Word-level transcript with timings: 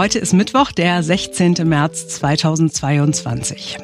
Heute 0.00 0.18
ist 0.18 0.32
Mittwoch, 0.32 0.72
der 0.72 1.02
16. 1.02 1.56
März 1.68 2.08
2022 2.08 3.76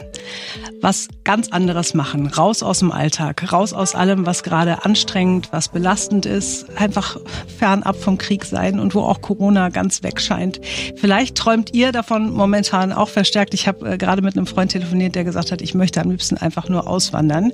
was 0.87 1.09
ganz 1.25 1.49
anderes 1.49 1.95
machen. 1.95 2.29
Raus 2.29 2.63
aus 2.63 2.79
dem 2.79 2.93
Alltag, 2.93 3.53
raus 3.53 3.73
aus 3.73 3.97
allem, 3.97 4.25
was 4.25 4.45
gerade 4.45 4.85
anstrengend, 4.85 5.49
was 5.51 5.69
belastend 5.69 6.27
ist. 6.27 6.65
Einfach 6.79 7.19
fernab 7.59 7.97
vom 7.97 8.19
Krieg 8.19 8.45
sein 8.45 8.79
und 8.79 8.95
wo 8.95 9.01
auch 9.01 9.21
Corona 9.21 9.71
ganz 9.71 10.05
weg 10.05 10.21
scheint. 10.21 10.61
Vielleicht 10.95 11.37
träumt 11.37 11.75
ihr 11.75 11.91
davon 11.91 12.31
momentan 12.33 12.93
auch 12.93 13.09
verstärkt. 13.09 13.53
Ich 13.53 13.67
habe 13.67 13.95
äh, 13.95 13.99
gerade 13.99 14.23
mit 14.23 14.37
einem 14.37 14.47
Freund 14.47 14.71
telefoniert, 14.71 15.17
der 15.17 15.25
gesagt 15.25 15.51
hat, 15.51 15.61
ich 15.61 15.75
möchte 15.75 16.01
am 16.01 16.13
liebsten 16.13 16.37
einfach 16.37 16.69
nur 16.69 16.87
auswandern. 16.87 17.51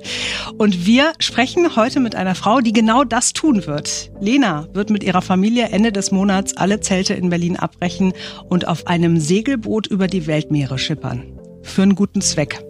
Und 0.59 0.85
wir 0.85 1.13
sprechen 1.17 1.75
heute 1.75 2.01
mit 2.01 2.13
einer 2.13 2.35
Frau, 2.35 2.59
die 2.59 2.71
genau 2.71 3.03
das 3.03 3.33
tun 3.33 3.65
wird. 3.65 4.11
Lena 4.21 4.67
wird 4.73 4.91
mit 4.91 5.03
ihrer 5.03 5.23
Familie 5.23 5.69
Ende 5.69 5.91
des 5.91 6.11
Monats 6.11 6.55
alle 6.55 6.81
Zelte 6.81 7.15
in 7.15 7.31
Berlin 7.31 7.57
abbrechen 7.57 8.13
und 8.47 8.67
auf 8.67 8.85
einem 8.85 9.19
Segelboot 9.19 9.87
über 9.87 10.05
die 10.05 10.27
Weltmeere 10.27 10.77
schippern. 10.77 11.39
Für 11.63 11.81
einen 11.81 11.95
guten 11.95 12.21
Zweck. 12.21 12.63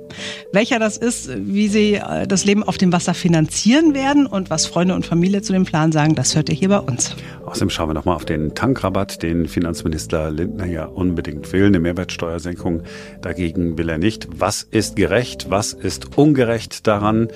Welcher 0.51 0.79
das 0.79 0.97
ist, 0.97 1.29
wie 1.35 1.67
sie 1.67 1.95
äh, 1.95 2.27
das 2.27 2.45
Leben 2.45 2.63
auf 2.63 2.77
dem 2.77 2.91
Wasser 2.91 3.13
finanzieren 3.13 3.93
werden 3.93 4.25
und 4.25 4.49
was 4.49 4.65
Freunde 4.65 4.95
und 4.95 5.05
Familie 5.05 5.41
zu 5.41 5.53
dem 5.53 5.65
Plan 5.65 5.91
sagen, 5.91 6.15
das 6.15 6.35
hört 6.35 6.49
ihr 6.49 6.55
hier 6.55 6.69
bei 6.69 6.79
uns. 6.79 7.15
Außerdem 7.45 7.69
schauen 7.69 7.89
wir 7.89 7.93
nochmal 7.93 8.15
auf 8.15 8.25
den 8.25 8.55
Tankrabatt, 8.55 9.21
den 9.21 9.47
Finanzminister 9.47 10.31
Lindner 10.31 10.65
ja 10.65 10.85
unbedingt 10.85 11.51
will. 11.53 11.65
Eine 11.65 11.79
Mehrwertsteuersenkung 11.79 12.83
dagegen 13.21 13.77
will 13.77 13.89
er 13.89 13.97
nicht. 13.97 14.27
Was 14.35 14.63
ist 14.63 14.95
gerecht? 14.95 15.49
Was 15.49 15.73
ist 15.73 16.17
ungerecht 16.17 16.87
daran? 16.87 17.27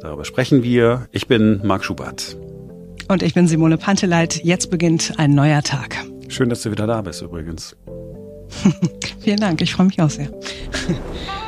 Darüber 0.00 0.24
sprechen 0.24 0.62
wir. 0.62 1.08
Ich 1.12 1.26
bin 1.26 1.60
Marc 1.64 1.84
Schubert. 1.84 2.36
Und 3.08 3.22
ich 3.22 3.34
bin 3.34 3.46
Simone 3.46 3.78
Panteleit. 3.78 4.42
Jetzt 4.44 4.70
beginnt 4.70 5.14
ein 5.18 5.34
neuer 5.34 5.62
Tag. 5.62 5.96
Schön, 6.28 6.48
dass 6.48 6.62
du 6.62 6.70
wieder 6.70 6.86
da 6.86 7.02
bist 7.02 7.20
übrigens. 7.22 7.76
Vielen 9.20 9.38
Dank, 9.38 9.60
ich 9.60 9.74
freue 9.74 9.86
mich 9.86 10.00
auch 10.00 10.10
sehr. 10.10 10.30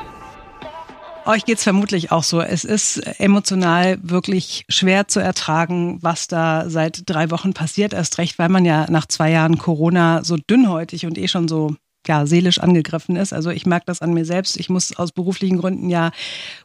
Euch 1.26 1.46
geht's 1.46 1.62
vermutlich 1.62 2.12
auch 2.12 2.22
so. 2.22 2.42
Es 2.42 2.64
ist 2.64 2.98
emotional 3.18 3.98
wirklich 4.02 4.66
schwer 4.68 5.08
zu 5.08 5.20
ertragen, 5.20 5.98
was 6.02 6.28
da 6.28 6.68
seit 6.68 7.08
drei 7.08 7.30
Wochen 7.30 7.54
passiert. 7.54 7.94
Erst 7.94 8.18
recht, 8.18 8.38
weil 8.38 8.50
man 8.50 8.66
ja 8.66 8.86
nach 8.90 9.06
zwei 9.06 9.30
Jahren 9.30 9.56
Corona 9.56 10.22
so 10.22 10.36
dünnhäutig 10.36 11.06
und 11.06 11.16
eh 11.16 11.28
schon 11.28 11.48
so 11.48 11.76
ja, 12.06 12.26
seelisch 12.26 12.58
angegriffen 12.58 13.16
ist. 13.16 13.32
Also 13.32 13.48
ich 13.48 13.64
merke 13.64 13.86
das 13.86 14.02
an 14.02 14.12
mir 14.12 14.26
selbst. 14.26 14.58
Ich 14.58 14.68
muss 14.68 14.94
aus 14.96 15.12
beruflichen 15.12 15.58
Gründen 15.58 15.88
ja 15.88 16.10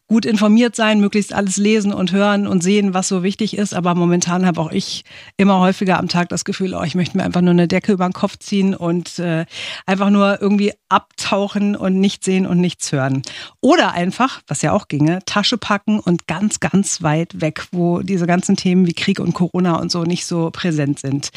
gut 0.10 0.26
informiert 0.26 0.76
sein, 0.76 1.00
möglichst 1.00 1.34
alles 1.34 1.58
lesen 1.58 1.94
und 1.94 2.12
hören 2.12 2.48
und 2.48 2.64
sehen, 2.64 2.96
was 2.96 3.08
so 3.08 3.22
wichtig 3.22 3.56
ist. 3.56 3.76
Aber 3.76 3.94
momentan 3.94 4.46
habe 4.46 4.60
auch 4.60 4.72
ich 4.72 5.06
immer 5.38 5.60
häufiger 5.60 6.00
am 6.00 6.08
Tag 6.08 6.30
das 6.30 6.44
Gefühl, 6.44 6.74
oh, 6.74 6.82
ich 6.84 6.96
möchte 6.96 7.16
mir 7.16 7.24
einfach 7.24 7.42
nur 7.42 7.52
eine 7.52 7.68
Decke 7.68 7.94
über 7.94 8.08
den 8.10 8.14
Kopf 8.14 8.38
ziehen 8.40 8.74
und 8.74 9.20
äh, 9.20 9.46
einfach 9.86 10.10
nur 10.10 10.42
irgendwie 10.42 10.74
abtauchen 10.90 11.76
und 11.76 12.00
nichts 12.00 12.26
sehen 12.26 12.48
und 12.48 12.60
nichts 12.60 12.92
hören. 12.92 13.22
Oder 13.62 13.94
einfach, 13.94 14.42
was 14.48 14.64
ja 14.64 14.74
auch 14.74 14.88
ginge, 14.88 15.20
Tasche 15.28 15.60
packen 15.60 16.00
und 16.00 16.26
ganz, 16.26 16.60
ganz 16.60 17.04
weit 17.04 17.40
weg, 17.40 17.68
wo 17.72 18.00
diese 18.00 18.26
ganzen 18.26 18.56
Themen 18.56 18.88
wie 18.88 18.94
Krieg 18.94 19.20
und 19.20 19.34
Corona 19.34 19.76
und 19.76 19.92
so 19.92 20.04
nicht 20.04 20.26
so 20.26 20.50
präsent 20.50 21.00
sind. 21.00 21.30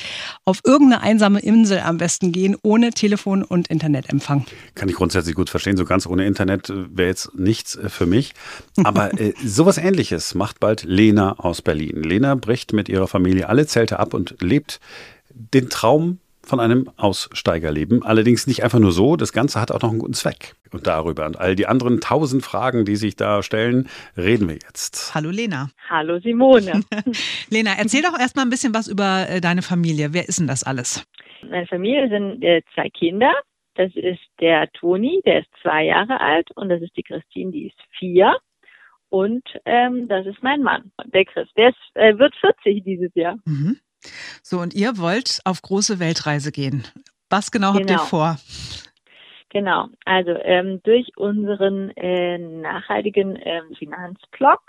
Auf 0.47 0.61
irgendeine 0.65 1.03
einsame 1.03 1.41
Insel 1.41 1.81
am 1.81 1.99
besten 1.99 2.33
gehen, 2.33 2.57
ohne 2.63 2.91
Telefon 2.91 3.43
und 3.43 3.69
Internetempfang. 3.69 4.47
Kann 4.75 4.89
ich 4.89 4.95
grundsätzlich 4.95 5.35
gut 5.35 5.51
verstehen. 5.51 5.77
So 5.77 5.85
ganz 5.85 6.07
ohne 6.07 6.25
Internet 6.25 6.71
äh, 6.71 6.97
wäre 6.97 7.09
jetzt 7.09 7.35
nichts 7.35 7.77
äh, 7.77 7.91
für 7.91 8.07
mich. 8.07 8.33
Aber 8.85 9.19
äh, 9.21 9.33
sowas 9.45 9.79
ähnliches 9.79 10.35
macht 10.35 10.61
bald 10.61 10.85
Lena 10.85 11.39
aus 11.39 11.63
Berlin. 11.63 12.03
Lena 12.03 12.35
bricht 12.35 12.73
mit 12.73 12.89
ihrer 12.89 13.09
Familie 13.09 13.49
alle 13.49 13.67
Zelte 13.67 13.99
ab 13.99 14.15
und 14.15 14.37
lebt 14.41 14.81
den 15.31 15.69
Traum 15.69 16.19
von 16.45 16.61
einem 16.61 16.91
Aussteigerleben. 16.97 18.03
Allerdings 18.03 18.47
nicht 18.47 18.65
einfach 18.65 18.79
nur 18.79 18.93
so, 18.93 19.17
das 19.17 19.33
Ganze 19.33 19.61
hat 19.61 19.71
auch 19.71 19.81
noch 19.81 19.91
einen 19.91 19.99
guten 19.99 20.15
Zweck. 20.15 20.55
Und 20.73 20.87
darüber 20.87 21.27
und 21.27 21.39
all 21.39 21.55
die 21.55 21.67
anderen 21.67 22.01
tausend 22.01 22.43
Fragen, 22.43 22.85
die 22.85 22.97
sich 22.97 23.15
da 23.15 23.43
stellen, 23.43 23.89
reden 24.17 24.49
wir 24.49 24.57
jetzt. 24.57 25.15
Hallo 25.15 25.31
Lena. 25.31 25.69
Hallo 25.89 26.19
Simone. 26.19 26.83
Lena, 27.51 27.73
erzähl 27.79 28.03
doch 28.03 28.19
erstmal 28.19 28.47
ein 28.47 28.51
bisschen 28.51 28.75
was 28.75 28.89
über 28.89 29.29
äh, 29.29 29.41
deine 29.41 29.63
Familie. 29.63 30.13
Wer 30.13 30.29
ist 30.29 30.41
denn 30.41 30.47
das 30.47 30.65
alles? 30.65 31.07
Meine 31.49 31.67
Familie 31.67 32.09
sind 32.09 32.43
äh, 32.43 32.63
zwei 32.75 32.89
Kinder. 32.89 33.33
Das 33.75 33.91
ist 33.95 34.21
der 34.41 34.71
Toni, 34.73 35.23
der 35.25 35.41
ist 35.41 35.49
zwei 35.63 35.85
Jahre 35.85 36.21
alt 36.21 36.51
und 36.57 36.69
das 36.69 36.83
ist 36.83 36.97
die 36.97 37.03
Christine, 37.03 37.53
die 37.53 37.67
ist 37.69 37.79
vier. 37.99 38.37
Und 39.13 39.43
ähm, 39.67 40.09
das 40.09 40.25
ist 40.25 40.43
mein 40.43 40.63
Mann, 40.63 40.91
der 41.05 41.27
Chris. 41.27 41.47
Der 41.59 41.69
ist, 41.69 41.77
äh, 41.93 42.17
wird 42.19 42.35
40 42.37 42.83
dieses 42.83 43.15
Jahr. 43.15 43.37
Mhm. 43.45 43.77
So, 44.43 44.59
und 44.59 44.73
ihr 44.73 44.97
wollt 44.97 45.41
auf 45.45 45.61
große 45.61 46.01
Weltreise 46.01 46.51
gehen. 46.51 46.85
Was 47.29 47.51
genau, 47.51 47.73
genau. 47.73 47.81
habt 47.81 47.91
ihr 47.91 47.97
genau. 47.97 48.07
vor? 48.07 48.37
Genau, 49.51 49.89
also 50.07 50.31
ähm, 50.31 50.81
durch 50.85 51.13
unseren 51.19 51.91
äh, 51.91 52.39
nachhaltigen 52.39 53.39
ähm, 53.39 53.75
Finanzblog 53.79 54.61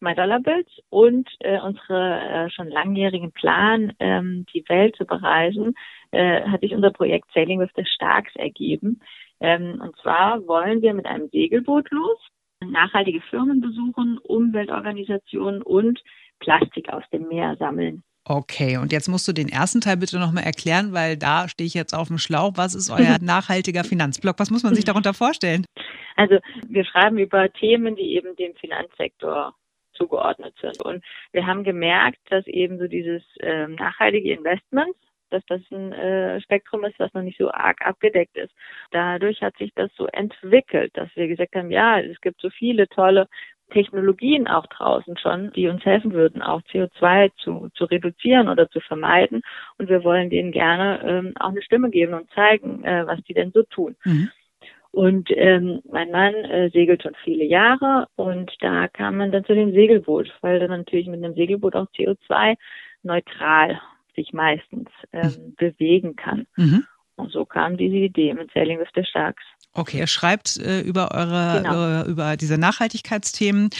My 0.00 0.16
Dollar 0.16 0.40
Bills 0.40 0.68
und 0.90 1.28
äh, 1.38 1.60
unsere 1.60 2.20
äh, 2.20 2.50
schon 2.50 2.68
langjährigen 2.70 3.30
Plan, 3.30 3.92
ähm, 4.00 4.44
die 4.52 4.68
Welt 4.68 4.96
zu 4.96 5.04
bereisen, 5.04 5.74
äh, 6.10 6.42
hat 6.42 6.62
sich 6.62 6.74
unser 6.74 6.90
Projekt 6.90 7.28
Sailing 7.32 7.60
with 7.60 7.70
the 7.76 7.86
Starks 7.86 8.34
ergeben. 8.34 9.00
Ähm, 9.38 9.80
und 9.80 9.96
zwar 9.98 10.44
wollen 10.48 10.82
wir 10.82 10.94
mit 10.94 11.06
einem 11.06 11.28
Segelboot 11.28 11.88
los 11.92 12.18
nachhaltige 12.70 13.20
Firmen 13.30 13.60
besuchen, 13.60 14.18
Umweltorganisationen 14.18 15.62
und 15.62 16.00
Plastik 16.40 16.88
aus 16.88 17.04
dem 17.12 17.28
Meer 17.28 17.56
sammeln. 17.58 18.02
Okay, 18.26 18.78
und 18.78 18.90
jetzt 18.90 19.08
musst 19.08 19.28
du 19.28 19.32
den 19.32 19.48
ersten 19.50 19.82
Teil 19.82 19.98
bitte 19.98 20.18
nochmal 20.18 20.44
erklären, 20.44 20.94
weil 20.94 21.18
da 21.18 21.46
stehe 21.46 21.66
ich 21.66 21.74
jetzt 21.74 21.92
auf 21.92 22.08
dem 22.08 22.16
Schlauch. 22.16 22.52
Was 22.56 22.74
ist 22.74 22.90
euer 22.90 23.18
nachhaltiger 23.20 23.84
Finanzblock? 23.84 24.38
Was 24.38 24.50
muss 24.50 24.62
man 24.62 24.74
sich 24.74 24.84
darunter 24.84 25.12
vorstellen? 25.12 25.66
Also 26.16 26.38
wir 26.66 26.84
schreiben 26.86 27.18
über 27.18 27.52
Themen, 27.52 27.96
die 27.96 28.14
eben 28.14 28.34
dem 28.36 28.54
Finanzsektor 28.54 29.54
zugeordnet 29.92 30.54
sind. 30.60 30.82
Und 30.82 31.04
wir 31.32 31.46
haben 31.46 31.64
gemerkt, 31.64 32.18
dass 32.30 32.46
eben 32.46 32.78
so 32.78 32.86
dieses 32.86 33.22
äh, 33.40 33.68
nachhaltige 33.68 34.32
Investments 34.32 34.98
dass 35.34 35.44
das 35.46 35.60
ein 35.70 35.92
äh, 35.92 36.40
Spektrum 36.40 36.84
ist, 36.84 36.98
was 36.98 37.12
noch 37.12 37.22
nicht 37.22 37.38
so 37.38 37.50
arg 37.50 37.84
abgedeckt 37.84 38.36
ist. 38.36 38.54
Dadurch 38.92 39.42
hat 39.42 39.56
sich 39.58 39.72
das 39.74 39.90
so 39.96 40.06
entwickelt, 40.06 40.92
dass 40.94 41.08
wir 41.16 41.28
gesagt 41.28 41.54
haben, 41.56 41.70
ja, 41.70 42.00
es 42.00 42.20
gibt 42.20 42.40
so 42.40 42.50
viele 42.50 42.88
tolle 42.88 43.28
Technologien 43.70 44.46
auch 44.46 44.66
draußen 44.66 45.16
schon, 45.18 45.52
die 45.52 45.68
uns 45.68 45.84
helfen 45.84 46.12
würden, 46.12 46.42
auch 46.42 46.60
CO2 46.72 47.30
zu, 47.36 47.68
zu 47.74 47.84
reduzieren 47.86 48.48
oder 48.48 48.68
zu 48.70 48.80
vermeiden. 48.80 49.42
Und 49.78 49.88
wir 49.88 50.04
wollen 50.04 50.30
denen 50.30 50.52
gerne 50.52 51.00
ähm, 51.04 51.32
auch 51.38 51.50
eine 51.50 51.62
Stimme 51.62 51.90
geben 51.90 52.14
und 52.14 52.30
zeigen, 52.30 52.84
äh, 52.84 53.06
was 53.06 53.22
die 53.24 53.34
denn 53.34 53.52
so 53.52 53.62
tun. 53.64 53.96
Mhm. 54.04 54.30
Und 54.92 55.28
ähm, 55.32 55.80
mein 55.90 56.12
Mann 56.12 56.34
äh, 56.34 56.70
segelt 56.70 57.02
schon 57.02 57.16
viele 57.24 57.44
Jahre 57.44 58.06
und 58.14 58.52
da 58.60 58.86
kam 58.86 59.16
man 59.16 59.32
dann 59.32 59.44
zu 59.44 59.52
dem 59.52 59.72
Segelboot, 59.72 60.32
weil 60.40 60.60
dann 60.60 60.70
natürlich 60.70 61.08
mit 61.08 61.24
einem 61.24 61.34
Segelboot 61.34 61.74
auch 61.74 61.86
CO2 61.96 62.54
neutral 63.02 63.80
sich 64.14 64.32
meistens 64.32 64.88
ähm, 65.12 65.22
mhm. 65.22 65.54
bewegen 65.56 66.16
kann. 66.16 66.46
Mhm. 66.56 66.84
Und 67.16 67.30
so 67.30 67.44
kam 67.44 67.76
diese 67.76 67.96
Idee 67.96 68.34
mit 68.34 68.50
Sailing 68.52 68.78
with 68.78 68.88
the 68.94 69.04
Sharks. 69.04 69.42
Okay, 69.72 69.98
ihr 69.98 70.06
schreibt 70.06 70.56
äh, 70.58 70.80
über 70.80 71.10
eure 71.12 71.62
genau. 71.62 72.02
äh, 72.02 72.10
über 72.10 72.36
diese 72.36 72.58
Nachhaltigkeitsthemen 72.58 73.70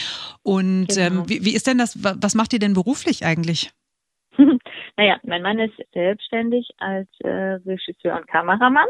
und 0.43 0.87
genau. 0.87 1.21
ähm, 1.21 1.29
wie, 1.29 1.45
wie 1.45 1.55
ist 1.55 1.67
denn 1.67 1.77
das? 1.77 2.03
Was 2.03 2.35
macht 2.35 2.53
ihr 2.53 2.59
denn 2.59 2.73
beruflich 2.73 3.25
eigentlich? 3.25 3.71
naja, 4.97 5.19
mein 5.23 5.41
Mann 5.41 5.59
ist 5.59 5.75
selbstständig 5.93 6.69
als 6.77 7.07
äh, 7.19 7.29
Regisseur 7.65 8.17
und 8.17 8.27
Kameramann. 8.27 8.87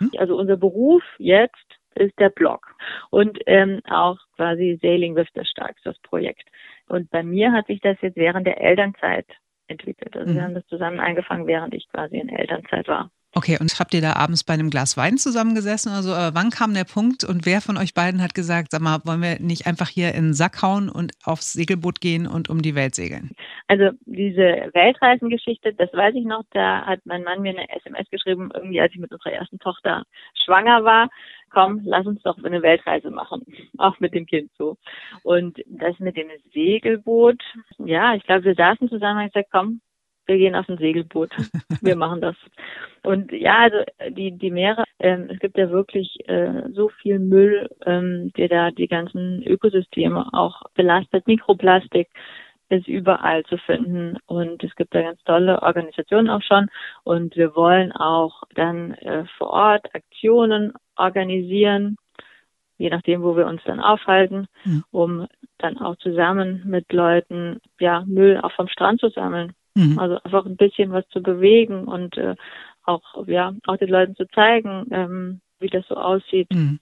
Mhm. 0.00 0.10
Also 0.18 0.36
unser 0.36 0.56
Beruf 0.56 1.02
jetzt 1.18 1.54
ist 1.94 2.18
der 2.18 2.30
Blog 2.30 2.66
und 3.10 3.38
ähm, 3.46 3.80
auch 3.90 4.18
quasi 4.36 4.78
Sailing 4.80 5.16
with 5.16 5.28
the 5.34 5.42
Sharks, 5.44 5.82
das 5.84 5.98
Projekt. 5.98 6.48
Und 6.86 7.10
bei 7.10 7.22
mir 7.22 7.52
hat 7.52 7.66
sich 7.66 7.80
das 7.80 7.96
jetzt 8.00 8.16
während 8.16 8.46
der 8.46 8.60
Elternzeit 8.60 9.26
entwickelt. 9.68 10.16
Also 10.16 10.30
mhm. 10.30 10.36
wir 10.36 10.42
haben 10.42 10.54
das 10.54 10.66
zusammen 10.66 11.00
eingefangen, 11.00 11.46
während 11.46 11.74
ich 11.74 11.88
quasi 11.88 12.18
in 12.18 12.28
Elternzeit 12.28 12.88
war. 12.88 13.10
Okay, 13.38 13.56
und 13.60 13.70
habt 13.78 13.94
ihr 13.94 14.00
da 14.00 14.14
abends 14.14 14.42
bei 14.42 14.54
einem 14.54 14.68
Glas 14.68 14.96
Wein 14.96 15.16
zusammengesessen? 15.16 15.92
Also 15.92 16.10
äh, 16.10 16.34
wann 16.34 16.50
kam 16.50 16.74
der 16.74 16.82
Punkt 16.82 17.22
und 17.22 17.46
wer 17.46 17.60
von 17.60 17.76
euch 17.76 17.94
beiden 17.94 18.20
hat 18.20 18.34
gesagt, 18.34 18.72
sag 18.72 18.80
mal, 18.80 18.98
wollen 19.04 19.22
wir 19.22 19.38
nicht 19.38 19.64
einfach 19.68 19.86
hier 19.86 20.12
in 20.12 20.24
den 20.24 20.34
Sack 20.34 20.60
hauen 20.60 20.88
und 20.88 21.12
aufs 21.22 21.52
Segelboot 21.52 22.00
gehen 22.00 22.26
und 22.26 22.50
um 22.50 22.62
die 22.62 22.74
Welt 22.74 22.96
segeln? 22.96 23.30
Also 23.68 23.90
diese 24.06 24.70
Weltreisengeschichte, 24.74 25.72
das 25.72 25.92
weiß 25.92 26.16
ich 26.16 26.24
noch, 26.24 26.42
da 26.50 26.84
hat 26.84 26.98
mein 27.04 27.22
Mann 27.22 27.42
mir 27.42 27.50
eine 27.50 27.70
SMS 27.70 28.10
geschrieben, 28.10 28.50
irgendwie 28.52 28.80
als 28.80 28.92
ich 28.92 28.98
mit 28.98 29.12
unserer 29.12 29.34
ersten 29.34 29.60
Tochter 29.60 30.02
schwanger 30.44 30.82
war 30.82 31.08
komm, 31.50 31.80
lass 31.84 32.06
uns 32.06 32.22
doch 32.22 32.36
eine 32.44 32.60
Weltreise 32.60 33.10
machen, 33.10 33.42
auch 33.78 33.98
mit 34.00 34.14
dem 34.14 34.26
Kind 34.26 34.50
so. 34.58 34.76
Und 35.22 35.58
das 35.66 35.98
mit 35.98 36.16
dem 36.16 36.28
Segelboot, 36.52 37.42
ja, 37.78 38.14
ich 38.14 38.24
glaube, 38.24 38.44
wir 38.44 38.54
saßen 38.54 38.88
zusammen 38.90 39.20
und 39.22 39.32
gesagt, 39.32 39.48
komm, 39.50 39.80
wir 40.28 40.36
gehen 40.36 40.54
auf 40.54 40.68
ein 40.68 40.78
Segelboot, 40.78 41.30
wir 41.80 41.96
machen 41.96 42.20
das. 42.20 42.36
Und 43.02 43.32
ja, 43.32 43.58
also 43.58 43.78
die 44.10 44.32
die 44.32 44.50
Meere, 44.50 44.84
ähm, 44.98 45.28
es 45.30 45.38
gibt 45.40 45.56
ja 45.56 45.70
wirklich 45.70 46.28
äh, 46.28 46.68
so 46.72 46.88
viel 46.88 47.18
Müll, 47.18 47.68
ähm, 47.86 48.32
der 48.36 48.48
da 48.48 48.70
die 48.70 48.88
ganzen 48.88 49.42
Ökosysteme 49.42 50.28
auch 50.32 50.62
belastet, 50.74 51.26
Mikroplastik, 51.26 52.08
ist 52.68 52.86
überall 52.86 53.44
zu 53.44 53.56
finden 53.56 54.18
und 54.26 54.62
es 54.62 54.74
gibt 54.76 54.94
da 54.94 55.02
ganz 55.02 55.22
tolle 55.24 55.62
Organisationen 55.62 56.28
auch 56.28 56.42
schon 56.42 56.68
und 57.02 57.34
wir 57.36 57.56
wollen 57.56 57.92
auch 57.92 58.42
dann 58.54 58.92
äh, 58.94 59.24
vor 59.38 59.50
Ort 59.50 59.94
Aktionen 59.94 60.74
organisieren, 60.96 61.96
je 62.76 62.90
nachdem, 62.90 63.22
wo 63.22 63.36
wir 63.36 63.46
uns 63.46 63.62
dann 63.64 63.80
aufhalten, 63.80 64.48
mhm. 64.64 64.84
um 64.90 65.26
dann 65.58 65.78
auch 65.78 65.96
zusammen 65.96 66.62
mit 66.66 66.92
Leuten 66.92 67.60
ja 67.80 68.04
Müll 68.06 68.38
auch 68.38 68.52
vom 68.52 68.68
Strand 68.68 69.00
zu 69.00 69.08
sammeln. 69.08 69.54
Mhm. 69.78 69.98
Also 69.98 70.18
einfach 70.22 70.44
ein 70.44 70.56
bisschen 70.56 70.90
was 70.90 71.06
zu 71.08 71.22
bewegen 71.22 71.84
und 71.84 72.16
äh, 72.16 72.34
auch 72.82 73.26
ja 73.26 73.54
auch 73.66 73.76
den 73.76 73.90
Leuten 73.90 74.16
zu 74.16 74.26
zeigen, 74.28 74.86
ähm, 74.90 75.40
wie 75.60 75.68
das 75.68 75.86
so 75.86 75.96
aussieht. 75.96 76.48
Mhm 76.52 76.80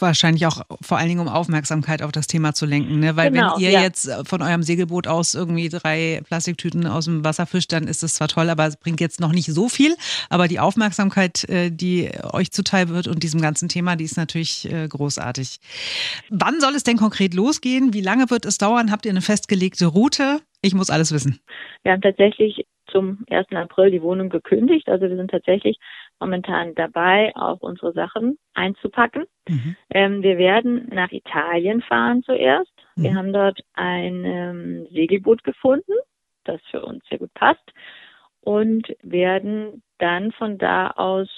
wahrscheinlich 0.00 0.46
auch 0.46 0.62
vor 0.80 0.98
allen 0.98 1.08
Dingen, 1.08 1.20
um 1.20 1.28
Aufmerksamkeit 1.28 2.02
auf 2.02 2.12
das 2.12 2.26
Thema 2.26 2.54
zu 2.54 2.66
lenken. 2.66 3.00
Ne? 3.00 3.16
Weil 3.16 3.30
genau, 3.30 3.54
wenn 3.54 3.62
ihr 3.62 3.70
ja. 3.70 3.82
jetzt 3.82 4.10
von 4.26 4.42
eurem 4.42 4.62
Segelboot 4.62 5.06
aus 5.06 5.34
irgendwie 5.34 5.68
drei 5.68 6.20
Plastiktüten 6.24 6.86
aus 6.86 7.06
dem 7.06 7.24
Wasser 7.24 7.46
fischt, 7.46 7.72
dann 7.72 7.84
ist 7.84 8.02
das 8.02 8.14
zwar 8.14 8.28
toll, 8.28 8.50
aber 8.50 8.66
es 8.66 8.76
bringt 8.76 9.00
jetzt 9.00 9.20
noch 9.20 9.32
nicht 9.32 9.46
so 9.46 9.68
viel. 9.68 9.94
Aber 10.30 10.48
die 10.48 10.60
Aufmerksamkeit, 10.60 11.48
äh, 11.48 11.70
die 11.70 12.10
euch 12.32 12.50
zuteil 12.50 12.88
wird 12.88 13.08
und 13.08 13.22
diesem 13.22 13.40
ganzen 13.40 13.68
Thema, 13.68 13.96
die 13.96 14.04
ist 14.04 14.16
natürlich 14.16 14.70
äh, 14.70 14.88
großartig. 14.88 15.58
Wann 16.30 16.60
soll 16.60 16.74
es 16.74 16.84
denn 16.84 16.96
konkret 16.96 17.34
losgehen? 17.34 17.94
Wie 17.94 18.00
lange 18.00 18.30
wird 18.30 18.44
es 18.44 18.58
dauern? 18.58 18.90
Habt 18.90 19.06
ihr 19.06 19.12
eine 19.12 19.22
festgelegte 19.22 19.86
Route? 19.86 20.40
Ich 20.62 20.74
muss 20.74 20.90
alles 20.90 21.12
wissen. 21.12 21.40
Wir 21.82 21.92
haben 21.92 22.00
tatsächlich 22.00 22.64
zum 22.90 23.24
1. 23.28 23.48
April 23.52 23.90
die 23.90 24.02
Wohnung 24.02 24.30
gekündigt. 24.30 24.88
Also 24.88 25.08
wir 25.08 25.16
sind 25.16 25.30
tatsächlich 25.30 25.78
momentan 26.20 26.74
dabei, 26.74 27.32
auch 27.34 27.60
unsere 27.60 27.92
Sachen 27.92 28.38
einzupacken. 28.54 29.24
Mhm. 29.48 29.76
Ähm, 29.90 30.22
wir 30.22 30.38
werden 30.38 30.88
nach 30.92 31.12
Italien 31.12 31.82
fahren 31.82 32.22
zuerst. 32.22 32.72
Mhm. 32.96 33.02
Wir 33.02 33.14
haben 33.14 33.32
dort 33.32 33.60
ein 33.74 34.24
ähm, 34.24 34.86
Segelboot 34.92 35.44
gefunden, 35.44 35.92
das 36.44 36.60
für 36.70 36.84
uns 36.84 37.04
sehr 37.08 37.18
gut 37.18 37.34
passt 37.34 37.72
und 38.40 38.94
werden 39.02 39.82
dann 39.98 40.32
von 40.32 40.58
da 40.58 40.90
aus 40.90 41.28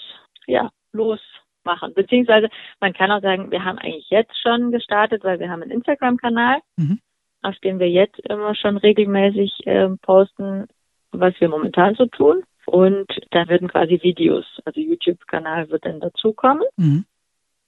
ja 0.47 0.71
losmachen. 0.93 1.95
Beziehungsweise 1.95 2.49
man 2.81 2.93
kann 2.93 3.11
auch 3.11 3.23
sagen, 3.23 3.51
wir 3.51 3.65
haben 3.65 3.79
eigentlich 3.79 4.11
jetzt 4.11 4.37
schon 4.41 4.73
gestartet, 4.73 5.25
weil 5.25 5.39
wir 5.39 5.51
haben 5.51 5.63
einen 5.63 5.71
Instagram-Kanal, 5.71 6.59
mhm. 6.77 7.01
auf 7.43 7.57
dem 7.59 7.79
wir 7.79 7.89
jetzt 7.89 8.19
immer 8.21 8.55
schon 8.55 8.77
regelmäßig 8.77 9.67
äh, 9.67 9.89
posten, 10.03 10.67
was 11.13 11.35
wir 11.41 11.49
momentan 11.49 11.95
so 11.95 12.07
tun. 12.07 12.43
Und 12.67 13.07
da 13.31 13.49
werden 13.49 13.69
quasi 13.69 14.01
Videos, 14.03 14.45
also 14.65 14.81
YouTube-Kanal 14.81 15.71
wird 15.71 15.85
dann 15.85 16.01
dazukommen. 16.01 16.65
Mhm. 16.77 17.05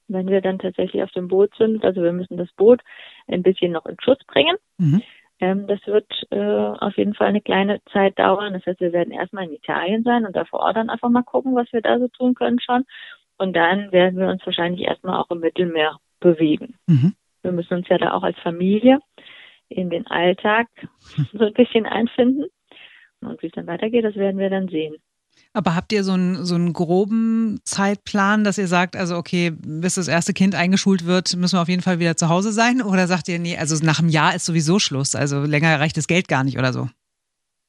Wenn 0.07 0.27
wir 0.27 0.41
dann 0.41 0.59
tatsächlich 0.59 1.03
auf 1.03 1.11
dem 1.11 1.27
Boot 1.27 1.51
sind, 1.57 1.83
also 1.85 2.01
wir 2.01 2.11
müssen 2.11 2.37
das 2.37 2.51
Boot 2.53 2.81
ein 3.27 3.43
bisschen 3.43 3.71
noch 3.71 3.85
in 3.85 3.97
Schutz 4.01 4.23
bringen. 4.25 4.57
Mhm. 4.77 5.01
Ähm, 5.39 5.67
das 5.67 5.79
wird 5.85 6.11
äh, 6.31 6.39
auf 6.39 6.97
jeden 6.97 7.13
Fall 7.13 7.27
eine 7.27 7.41
kleine 7.41 7.79
Zeit 7.93 8.19
dauern. 8.19 8.53
Das 8.53 8.65
heißt, 8.65 8.81
wir 8.81 8.91
werden 8.91 9.11
erstmal 9.11 9.45
in 9.45 9.53
Italien 9.53 10.03
sein 10.03 10.25
und 10.25 10.35
da 10.35 10.45
vor 10.45 10.59
Ort 10.59 10.75
dann 10.75 10.89
einfach 10.89 11.09
mal 11.09 11.23
gucken, 11.23 11.55
was 11.55 11.71
wir 11.71 11.81
da 11.81 11.97
so 11.97 12.07
tun 12.09 12.33
können 12.33 12.59
schon. 12.59 12.83
Und 13.37 13.53
dann 13.55 13.91
werden 13.91 14.19
wir 14.19 14.27
uns 14.27 14.45
wahrscheinlich 14.45 14.81
erstmal 14.81 15.17
auch 15.17 15.31
im 15.31 15.39
Mittelmeer 15.39 15.97
bewegen. 16.19 16.75
Mhm. 16.87 17.15
Wir 17.41 17.53
müssen 17.53 17.75
uns 17.75 17.87
ja 17.87 17.97
da 17.97 18.11
auch 18.11 18.23
als 18.23 18.37
Familie 18.39 18.99
in 19.69 19.89
den 19.89 20.07
Alltag 20.07 20.67
so 21.33 21.45
ein 21.45 21.53
bisschen 21.53 21.85
einfinden. 21.85 22.45
Und 23.21 23.41
wie 23.41 23.47
es 23.47 23.53
dann 23.53 23.67
weitergeht, 23.67 24.05
das 24.05 24.15
werden 24.15 24.37
wir 24.37 24.49
dann 24.49 24.67
sehen. 24.67 24.95
Aber 25.53 25.75
habt 25.75 25.91
ihr 25.93 26.03
so 26.03 26.11
einen, 26.11 26.45
so 26.45 26.55
einen 26.55 26.73
groben 26.73 27.59
Zeitplan, 27.63 28.43
dass 28.43 28.57
ihr 28.57 28.67
sagt, 28.67 28.95
also 28.95 29.15
okay, 29.15 29.51
bis 29.51 29.95
das 29.95 30.07
erste 30.07 30.33
Kind 30.33 30.53
eingeschult 30.53 31.05
wird, 31.05 31.35
müssen 31.35 31.57
wir 31.57 31.61
auf 31.61 31.69
jeden 31.69 31.81
Fall 31.81 31.99
wieder 31.99 32.15
zu 32.15 32.29
Hause 32.29 32.51
sein? 32.51 32.81
Oder 32.81 33.07
sagt 33.07 33.27
ihr, 33.29 33.39
nee, 33.39 33.57
also 33.57 33.83
nach 33.83 33.99
einem 33.99 34.09
Jahr 34.09 34.35
ist 34.35 34.45
sowieso 34.45 34.79
Schluss, 34.79 35.15
also 35.15 35.43
länger 35.43 35.79
reicht 35.79 35.97
das 35.97 36.07
Geld 36.07 36.27
gar 36.27 36.43
nicht 36.43 36.57
oder 36.57 36.73
so? 36.73 36.87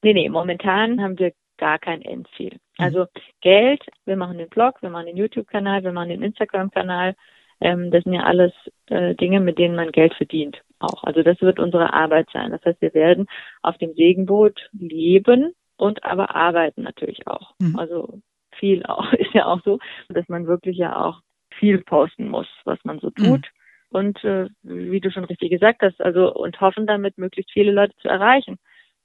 Nee, 0.02 0.14
nee, 0.14 0.29
momentan 0.29 1.00
haben 1.00 1.19
wir 1.19 1.32
gar 1.58 1.79
kein 1.79 2.02
Endziel. 2.02 2.52
Mhm. 2.79 2.85
Also 2.85 3.06
Geld, 3.41 3.82
wir 4.05 4.17
machen 4.17 4.38
den 4.38 4.49
Blog, 4.49 4.82
wir 4.82 4.91
machen 4.91 5.06
den 5.06 5.17
YouTube-Kanal, 5.17 5.82
wir 5.85 5.93
machen 5.93 6.08
den 6.11 6.23
Instagram-Kanal. 6.23 7.14
Ähm, 7.61 7.91
das 7.91 8.05
sind 8.05 8.14
ja 8.14 8.23
alles 8.23 8.52
äh, 8.87 9.14
Dinge, 9.14 9.41
mit 9.41 9.58
denen 9.58 9.76
man 9.76 9.93
Geld 9.93 10.14
verdient 10.14 10.61
auch. 10.81 11.05
Also 11.05 11.23
das 11.23 11.41
wird 11.41 11.59
unsere 11.59 11.93
Arbeit 11.93 12.29
sein. 12.32 12.50
Das 12.50 12.65
heißt, 12.65 12.81
wir 12.81 12.94
werden 12.94 13.27
auf 13.62 13.79
dem 13.79 13.94
Segenboot 13.94 14.69
leben 14.73 15.55
und 15.77 16.05
aber 16.05 16.35
arbeiten 16.35 16.82
natürlich 16.82 17.27
auch. 17.27 17.55
Mhm. 17.59 17.79
Also 17.79 18.21
viel 18.59 18.85
auch 18.87 19.12
ist 19.12 19.32
ja 19.35 19.47
auch 19.47 19.62
so, 19.65 19.79
dass 20.09 20.29
man 20.29 20.47
wirklich 20.47 20.77
ja 20.77 20.97
auch 20.97 21.21
viel 21.59 21.79
posten 21.79 22.29
muss, 22.29 22.49
was 22.65 22.79
man 22.85 23.00
so 23.00 23.11
tut. 23.11 23.27
Mhm. 23.27 23.44
Und 23.93 24.25
äh, 24.25 24.49
wie 24.62 25.00
du 25.00 25.11
schon 25.11 25.25
richtig 25.25 25.50
gesagt 25.50 25.82
hast, 25.82 26.00
also 26.00 26.32
und 26.32 26.61
hoffen 26.61 26.87
damit 26.87 27.19
möglichst 27.19 27.53
viele 27.53 27.73
Leute 27.73 27.94
zu 27.97 28.09
erreichen 28.09 28.59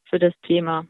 für 0.04 0.20
das 0.20 0.34
Thema. 0.44 0.86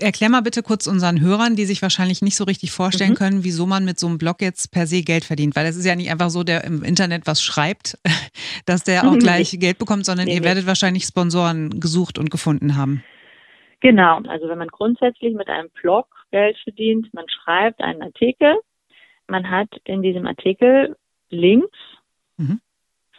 Erklär 0.00 0.30
mal 0.30 0.42
bitte 0.42 0.62
kurz 0.62 0.86
unseren 0.86 1.20
Hörern, 1.20 1.56
die 1.56 1.64
sich 1.64 1.82
wahrscheinlich 1.82 2.22
nicht 2.22 2.36
so 2.36 2.44
richtig 2.44 2.70
vorstellen 2.70 3.10
mhm. 3.10 3.16
können, 3.16 3.44
wieso 3.44 3.66
man 3.66 3.84
mit 3.84 3.98
so 3.98 4.06
einem 4.06 4.18
Blog 4.18 4.40
jetzt 4.40 4.70
per 4.70 4.86
se 4.86 5.02
Geld 5.02 5.24
verdient. 5.24 5.56
Weil 5.56 5.66
es 5.66 5.76
ist 5.76 5.86
ja 5.86 5.96
nicht 5.96 6.10
einfach 6.12 6.30
so, 6.30 6.44
der 6.44 6.62
im 6.62 6.84
Internet 6.84 7.26
was 7.26 7.42
schreibt, 7.42 7.98
dass 8.66 8.84
der 8.84 9.08
auch 9.08 9.18
gleich 9.18 9.58
Geld 9.58 9.78
bekommt, 9.78 10.06
sondern 10.06 10.26
nee, 10.26 10.36
ihr 10.36 10.44
werdet 10.44 10.64
nee. 10.64 10.68
wahrscheinlich 10.68 11.02
Sponsoren 11.02 11.80
gesucht 11.80 12.16
und 12.16 12.30
gefunden 12.30 12.76
haben. 12.76 13.02
Genau, 13.80 14.20
also 14.28 14.48
wenn 14.48 14.58
man 14.58 14.68
grundsätzlich 14.68 15.34
mit 15.34 15.48
einem 15.48 15.68
Blog 15.82 16.06
Geld 16.30 16.56
verdient, 16.62 17.12
man 17.12 17.26
schreibt 17.28 17.80
einen 17.80 18.02
Artikel, 18.02 18.54
man 19.26 19.50
hat 19.50 19.68
in 19.84 20.02
diesem 20.02 20.26
Artikel 20.26 20.96
Links 21.30 21.76
mhm. 22.36 22.60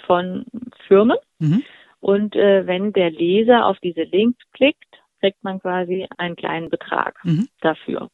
von 0.05 0.45
Firmen 0.87 1.17
mhm. 1.39 1.63
und 1.99 2.35
äh, 2.35 2.65
wenn 2.67 2.93
der 2.93 3.11
Leser 3.11 3.65
auf 3.65 3.79
diese 3.79 4.03
Links 4.03 4.39
klickt, 4.53 4.88
kriegt 5.19 5.43
man 5.43 5.59
quasi 5.59 6.07
einen 6.17 6.35
kleinen 6.35 6.69
Betrag 6.69 7.19
mhm. 7.23 7.47
dafür. 7.61 8.09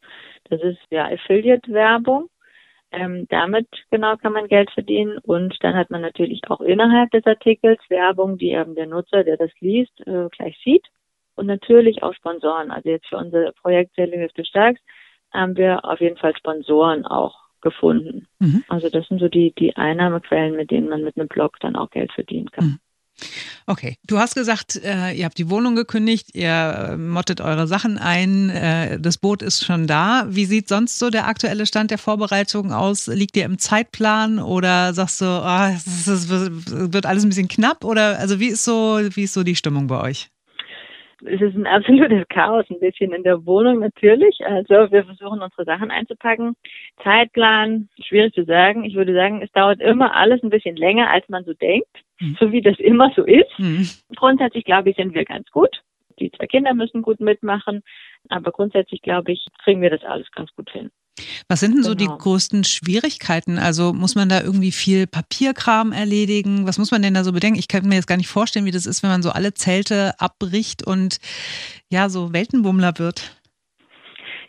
Das 0.50 0.62
ist 0.62 0.80
ja 0.90 1.06
Affiliate-Werbung. 1.06 2.30
Ähm, 2.92 3.26
damit 3.30 3.68
genau 3.92 4.16
kann 4.16 4.34
man 4.34 4.48
Geld 4.48 4.72
verdienen 4.72 5.18
und 5.18 5.58
dann 5.62 5.76
hat 5.76 5.90
man 5.90 6.02
natürlich 6.02 6.42
auch 6.50 6.62
innerhalb 6.62 7.12
des 7.12 7.26
Artikels 7.26 7.80
Werbung, 7.90 8.38
die 8.38 8.52
eben 8.52 8.76
der 8.76 8.86
Nutzer, 8.86 9.24
der 9.24 9.38
das 9.38 9.52
liest, 9.60 10.00
äh, 10.08 10.30
gleich 10.30 10.58
sieht 10.64 10.86
und 11.36 11.48
natürlich 11.48 12.04
auch 12.04 12.14
Sponsoren. 12.14 12.72
Also 12.72 12.90
jetzt 12.90 13.08
für 13.08 13.18
unser 13.18 13.52
Projekt 13.54 13.96
Selling 13.96 14.28
du 14.34 14.46
starkst 14.46 14.84
haben 15.32 15.58
wir 15.58 15.84
auf 15.84 16.00
jeden 16.00 16.18
Fall 16.18 16.36
Sponsoren 16.38 17.06
auch 17.06 17.36
gefunden. 17.62 18.28
Mhm. 18.40 18.64
Also 18.68 18.90
das 18.90 19.08
sind 19.08 19.20
so 19.20 19.28
die, 19.28 19.54
die 19.54 19.76
Einnahmequellen, 19.76 20.56
mit 20.56 20.72
denen 20.72 20.88
man 20.88 21.04
mit 21.04 21.18
einem 21.18 21.28
Blog 21.28 21.60
dann 21.60 21.76
auch 21.76 21.90
Geld 21.90 22.12
verdienen 22.14 22.50
kann. 22.52 22.66
Mhm. 22.66 22.80
Okay, 23.68 23.98
du 24.06 24.20
hast 24.20 24.36
gesagt, 24.36 24.76
äh, 24.84 25.12
ihr 25.14 25.26
habt 25.26 25.38
die 25.38 25.50
Wohnung 25.50 25.76
gekündigt, 25.76 26.36
ihr 26.36 26.90
äh, 26.92 26.98
mottet 26.98 27.42
eure 27.42 27.68
Sachen 27.68 27.98
ein, 27.98 28.50
äh, 28.50 29.00
das 29.00 29.18
Boot 29.18 29.42
ist 29.42 29.64
schon 29.64 29.88
da. 29.88 30.26
Wie 30.30 30.46
sieht 30.46 30.68
sonst 30.68 31.00
so 31.00 31.10
der 31.10 31.28
aktuelle 31.28 31.66
Stand 31.66 31.92
der 31.92 31.98
Vorbereitung 31.98 32.74
aus? 32.74 33.08
Liegt 33.08 33.38
ihr 33.38 33.46
im 33.46 33.58
Zeitplan 33.58 34.40
oder 34.40 34.94
sagst 34.94 35.22
du, 35.22 35.26
oh, 35.26 35.74
es, 35.76 36.08
es 36.08 36.30
wird 36.30 37.06
alles 37.06 37.24
ein 37.24 37.30
bisschen 37.30 37.48
knapp? 37.48 37.84
Oder 37.84 38.20
also 38.20 38.40
wie 38.40 38.48
ist 38.48 38.64
so, 38.64 39.00
wie 39.02 39.24
ist 39.24 39.34
so 39.34 39.44
die 39.44 39.56
Stimmung 39.56 39.88
bei 39.88 40.00
euch? 40.02 40.30
Es 41.28 41.42
ist 41.42 41.56
ein 41.56 41.68
absolutes 41.68 42.28
Chaos, 42.30 42.66
ein 42.70 42.80
bisschen 42.80 43.14
in 43.14 43.24
der 43.24 43.46
Wohnung 43.46 43.80
natürlich. 43.80 44.40
Also 44.46 44.92
wir 44.92 45.04
versuchen 45.04 45.42
unsere 45.42 45.66
Sachen 45.66 45.92
einzupacken. 45.92 46.56
Zeitplan, 47.04 47.90
schwierig 48.02 48.34
zu 48.34 48.46
sagen. 48.46 48.84
Ich 48.84 48.96
würde 48.96 49.14
sagen, 49.14 49.42
es 49.42 49.52
dauert 49.52 49.82
immer 49.82 50.16
alles 50.16 50.42
ein 50.44 50.50
bisschen 50.50 50.76
länger, 50.76 51.10
als 51.10 51.28
man 51.30 51.44
so 51.44 51.54
denkt, 51.54 51.90
mhm. 52.20 52.38
so 52.40 52.52
wie 52.52 52.62
das 52.62 52.80
immer 52.80 53.12
so 53.16 53.24
ist. 53.24 53.60
Mhm. 53.60 53.88
Grundsätzlich 54.16 54.66
glaube 54.66 54.90
ich, 54.90 54.96
sind 54.96 55.14
wir 55.14 55.26
ganz 55.26 55.50
gut. 55.52 55.82
Die 56.20 56.32
zwei 56.32 56.48
Kinder 56.48 56.74
müssen 56.74 57.02
gut 57.02 57.20
mitmachen, 57.20 57.84
aber 58.30 58.52
grundsätzlich 58.52 59.02
glaube 59.02 59.32
ich, 59.32 59.46
kriegen 59.64 59.82
wir 59.82 59.90
das 59.90 60.04
alles 60.04 60.30
ganz 60.32 60.50
gut 60.56 60.70
hin. 60.70 60.92
Was 61.48 61.62
sind 61.62 61.76
denn 61.76 61.84
so 61.84 61.96
die 61.96 62.06
genau. 62.06 62.18
größten 62.18 62.64
Schwierigkeiten? 62.66 63.58
Also 63.58 63.94
muss 63.94 64.16
man 64.16 64.28
da 64.28 64.42
irgendwie 64.42 64.72
viel 64.72 65.08
Papierkram 65.08 65.94
erledigen? 65.94 66.68
Was 66.68 66.78
muss 66.78 66.92
man 66.92 67.02
denn 67.02 67.14
da 67.14 67.24
so 67.24 67.32
bedenken? 67.32 67.58
Ich 67.58 67.70
kann 67.70 67.88
mir 67.88 67.96
jetzt 67.96 68.08
gar 68.08 68.18
nicht 68.18 68.28
vorstellen, 68.28 68.66
wie 68.66 68.72
das 68.72 68.86
ist, 68.86 69.02
wenn 69.02 69.10
man 69.10 69.24
so 69.24 69.30
alle 69.30 69.54
Zelte 69.54 70.20
abbricht 70.20 70.86
und 70.86 71.20
ja, 71.90 72.10
so 72.10 72.34
Weltenbummler 72.34 73.00
wird. 73.00 73.35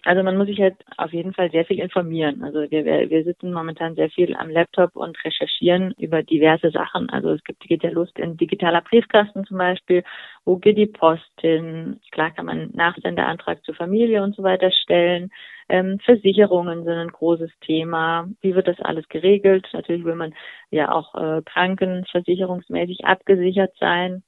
Also 0.06 0.22
man 0.22 0.36
muss 0.36 0.46
sich 0.46 0.60
halt 0.60 0.76
auf 0.98 1.12
jeden 1.12 1.34
Fall 1.34 1.50
sehr 1.50 1.64
viel 1.64 1.80
informieren. 1.80 2.44
Also 2.44 2.60
wir, 2.70 2.84
wir 2.84 3.24
sitzen 3.24 3.52
momentan 3.52 3.96
sehr 3.96 4.08
viel 4.08 4.36
am 4.36 4.48
Laptop 4.48 4.94
und 4.94 5.18
recherchieren 5.24 5.94
über 5.98 6.22
diverse 6.22 6.70
Sachen. 6.70 7.10
Also 7.10 7.30
es 7.30 7.42
gibt, 7.42 7.60
geht 7.64 7.82
ja 7.82 7.90
los 7.90 8.08
in 8.16 8.36
digitaler 8.36 8.82
Briefkasten 8.82 9.44
zum 9.46 9.58
Beispiel. 9.58 10.04
Wo 10.44 10.58
geht 10.58 10.78
die 10.78 10.86
Post 10.86 11.28
hin? 11.40 11.98
Klar 12.12 12.30
kann 12.30 12.46
man 12.46 12.70
Nachsendeantrag 12.72 13.64
zur 13.64 13.74
Familie 13.74 14.22
und 14.22 14.36
so 14.36 14.44
weiter 14.44 14.70
stellen. 14.70 15.32
Ähm, 15.68 15.98
Versicherungen 16.04 16.84
sind 16.84 16.94
ein 16.94 17.10
großes 17.10 17.50
Thema. 17.62 18.28
Wie 18.42 18.54
wird 18.54 18.68
das 18.68 18.78
alles 18.80 19.08
geregelt? 19.08 19.66
Natürlich 19.72 20.04
will 20.04 20.14
man 20.14 20.34
ja 20.70 20.92
auch 20.92 21.16
äh, 21.16 21.42
krankenversicherungsmäßig 21.44 23.04
abgesichert 23.04 23.74
sein. 23.80 24.22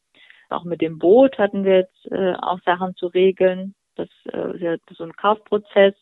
Auch 0.49 0.65
mit 0.65 0.81
dem 0.81 0.99
Boot 0.99 1.39
hatten 1.39 1.63
wir 1.63 1.77
jetzt 1.77 2.11
äh, 2.11 2.33
auch 2.33 2.59
Sachen 2.65 2.97
zu 2.97 3.07
regeln. 3.07 3.77
Das 3.99 4.09
äh, 4.33 4.55
ist 4.55 4.61
ja 4.61 4.77
so 4.97 5.05
ein 5.05 5.15
Kaufprozess. 5.15 5.95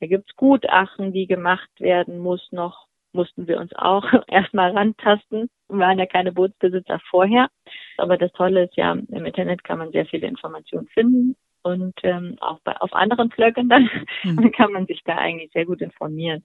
Da 0.00 0.06
gibt's 0.06 0.34
Gutachten, 0.36 1.12
die 1.12 1.26
gemacht 1.26 1.70
werden 1.78 2.18
muss 2.18 2.46
noch. 2.50 2.86
mussten 3.12 3.48
wir 3.48 3.58
uns 3.58 3.72
auch 3.74 4.04
erstmal 4.28 4.72
rantasten. 4.72 5.48
Wir 5.68 5.78
waren 5.78 5.98
ja 5.98 6.06
keine 6.06 6.32
Bootsbesitzer 6.32 7.00
vorher. 7.10 7.48
Aber 7.96 8.18
das 8.18 8.32
Tolle 8.32 8.64
ist 8.64 8.76
ja, 8.76 8.92
im 8.92 9.24
Internet 9.24 9.64
kann 9.64 9.78
man 9.78 9.92
sehr 9.92 10.06
viele 10.06 10.26
Informationen 10.26 10.88
finden 10.88 11.36
und 11.66 11.94
ähm, 12.04 12.36
auch 12.40 12.60
bei, 12.60 12.76
auf 12.80 12.92
anderen 12.92 13.30
Flöcken 13.30 13.68
dann 13.68 13.90
mhm. 14.22 14.52
kann 14.56 14.72
man 14.72 14.86
sich 14.86 15.02
da 15.04 15.16
eigentlich 15.16 15.50
sehr 15.52 15.66
gut 15.66 15.80
informieren. 15.80 16.44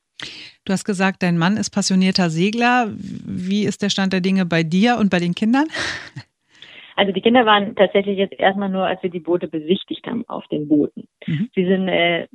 Du 0.65 0.73
hast 0.73 0.83
gesagt, 0.83 1.21
dein 1.21 1.37
Mann 1.37 1.57
ist 1.57 1.69
passionierter 1.69 2.29
Segler. 2.29 2.87
Wie 2.95 3.63
ist 3.63 3.83
der 3.83 3.89
Stand 3.89 4.13
der 4.13 4.21
Dinge 4.21 4.45
bei 4.45 4.63
dir 4.63 4.97
und 4.97 5.09
bei 5.09 5.19
den 5.19 5.35
Kindern? 5.35 5.67
Also 6.95 7.11
die 7.11 7.21
Kinder 7.21 7.45
waren 7.45 7.75
tatsächlich 7.75 8.17
jetzt 8.17 8.39
erstmal 8.39 8.69
nur, 8.69 8.85
als 8.85 9.01
wir 9.03 9.09
die 9.09 9.19
Boote 9.19 9.47
besichtigt 9.47 10.05
haben 10.07 10.27
auf 10.27 10.47
den 10.47 10.67
Booten. 10.67 11.07
Mhm. 11.25 11.49
Sie 11.55 11.65
sind 11.65 11.87
äh, 11.87 12.27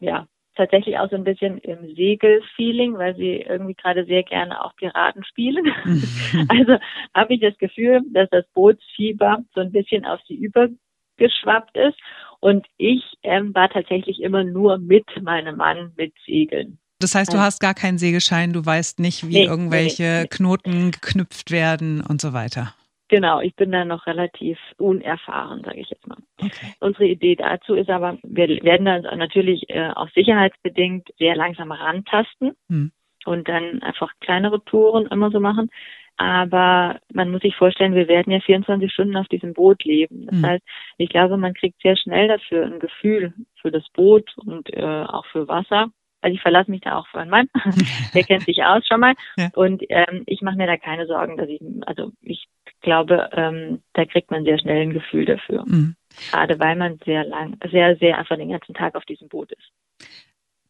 ja 0.00 0.26
tatsächlich 0.56 0.98
auch 0.98 1.08
so 1.10 1.16
ein 1.16 1.24
bisschen 1.24 1.58
im 1.58 1.94
Segelfeeling, 1.94 2.98
weil 2.98 3.16
sie 3.16 3.36
irgendwie 3.36 3.74
gerade 3.74 4.04
sehr 4.04 4.22
gerne 4.22 4.62
auch 4.62 4.76
Piraten 4.76 5.24
spielen. 5.24 5.64
Mhm. 5.84 6.46
also 6.48 6.78
habe 7.14 7.34
ich 7.34 7.40
das 7.40 7.56
Gefühl, 7.58 8.00
dass 8.12 8.28
das 8.30 8.44
Bootsfieber 8.54 9.44
so 9.54 9.60
ein 9.60 9.72
bisschen 9.72 10.04
auf 10.04 10.20
sie 10.26 10.34
übergeschwappt 10.34 11.76
ist. 11.76 11.98
Und 12.40 12.66
ich 12.76 13.02
ähm, 13.22 13.54
war 13.54 13.70
tatsächlich 13.70 14.20
immer 14.20 14.44
nur 14.44 14.78
mit 14.78 15.06
meinem 15.22 15.56
Mann 15.56 15.92
mit 15.96 16.12
Segeln. 16.26 16.78
Das 16.98 17.14
heißt, 17.14 17.32
du 17.32 17.38
hast 17.38 17.60
gar 17.60 17.74
keinen 17.74 17.98
Segelschein, 17.98 18.52
du 18.52 18.64
weißt 18.64 19.00
nicht, 19.00 19.28
wie 19.28 19.40
nee, 19.40 19.44
irgendwelche 19.44 20.02
nee, 20.02 20.20
nee. 20.22 20.28
Knoten 20.28 20.90
geknüpft 20.92 21.50
werden 21.50 22.00
und 22.00 22.20
so 22.20 22.32
weiter. 22.32 22.74
Genau, 23.12 23.40
ich 23.42 23.54
bin 23.56 23.70
da 23.70 23.84
noch 23.84 24.06
relativ 24.06 24.58
unerfahren, 24.78 25.62
sage 25.62 25.80
ich 25.80 25.90
jetzt 25.90 26.06
mal. 26.06 26.16
Okay. 26.40 26.72
Unsere 26.80 27.04
Idee 27.04 27.36
dazu 27.36 27.74
ist 27.74 27.90
aber, 27.90 28.16
wir 28.22 28.48
werden 28.62 28.86
da 28.86 29.00
natürlich 29.16 29.68
äh, 29.68 29.90
auch 29.90 30.08
sicherheitsbedingt 30.14 31.10
sehr 31.18 31.36
langsam 31.36 31.72
rantasten 31.72 32.56
hm. 32.70 32.90
und 33.26 33.48
dann 33.50 33.82
einfach 33.82 34.10
kleinere 34.20 34.64
Touren 34.64 35.08
immer 35.08 35.30
so 35.30 35.40
machen. 35.40 35.68
Aber 36.16 37.00
man 37.12 37.30
muss 37.30 37.42
sich 37.42 37.54
vorstellen, 37.54 37.94
wir 37.94 38.08
werden 38.08 38.32
ja 38.32 38.40
24 38.40 38.90
Stunden 38.90 39.18
auf 39.18 39.28
diesem 39.28 39.52
Boot 39.52 39.84
leben. 39.84 40.24
Das 40.24 40.36
hm. 40.36 40.46
heißt, 40.46 40.64
ich 40.96 41.10
glaube, 41.10 41.36
man 41.36 41.52
kriegt 41.52 41.82
sehr 41.82 41.98
schnell 41.98 42.28
dafür 42.28 42.64
ein 42.64 42.80
Gefühl 42.80 43.34
für 43.60 43.70
das 43.70 43.86
Boot 43.90 44.34
und 44.38 44.72
äh, 44.72 45.04
auch 45.04 45.26
für 45.26 45.48
Wasser 45.48 45.90
also 46.22 46.36
ich 46.36 46.40
verlasse 46.40 46.70
mich 46.70 46.80
da 46.80 46.96
auch 46.96 47.06
auf 47.08 47.14
einen 47.14 47.30
Mann, 47.30 47.48
der 48.14 48.22
kennt 48.22 48.44
sich 48.44 48.62
aus 48.62 48.86
schon 48.86 49.00
mal. 49.00 49.14
Ja. 49.36 49.48
Und 49.54 49.82
ähm, 49.88 50.22
ich 50.26 50.40
mache 50.40 50.56
mir 50.56 50.68
da 50.68 50.76
keine 50.76 51.06
Sorgen, 51.06 51.36
dass 51.36 51.48
ich, 51.48 51.60
also 51.84 52.12
ich 52.22 52.46
glaube, 52.82 53.30
ähm, 53.32 53.82
da 53.94 54.04
kriegt 54.04 54.30
man 54.30 54.44
sehr 54.44 54.58
schnell 54.58 54.82
ein 54.82 54.92
Gefühl 54.92 55.24
dafür. 55.24 55.64
Mhm. 55.66 55.96
Gerade 56.30 56.58
weil 56.58 56.76
man 56.76 56.98
sehr 57.04 57.24
lang, 57.24 57.56
sehr, 57.70 57.96
sehr 57.96 58.18
einfach 58.18 58.36
den 58.36 58.50
ganzen 58.50 58.74
Tag 58.74 58.94
auf 58.94 59.04
diesem 59.04 59.28
Boot 59.28 59.50
ist. 59.52 60.08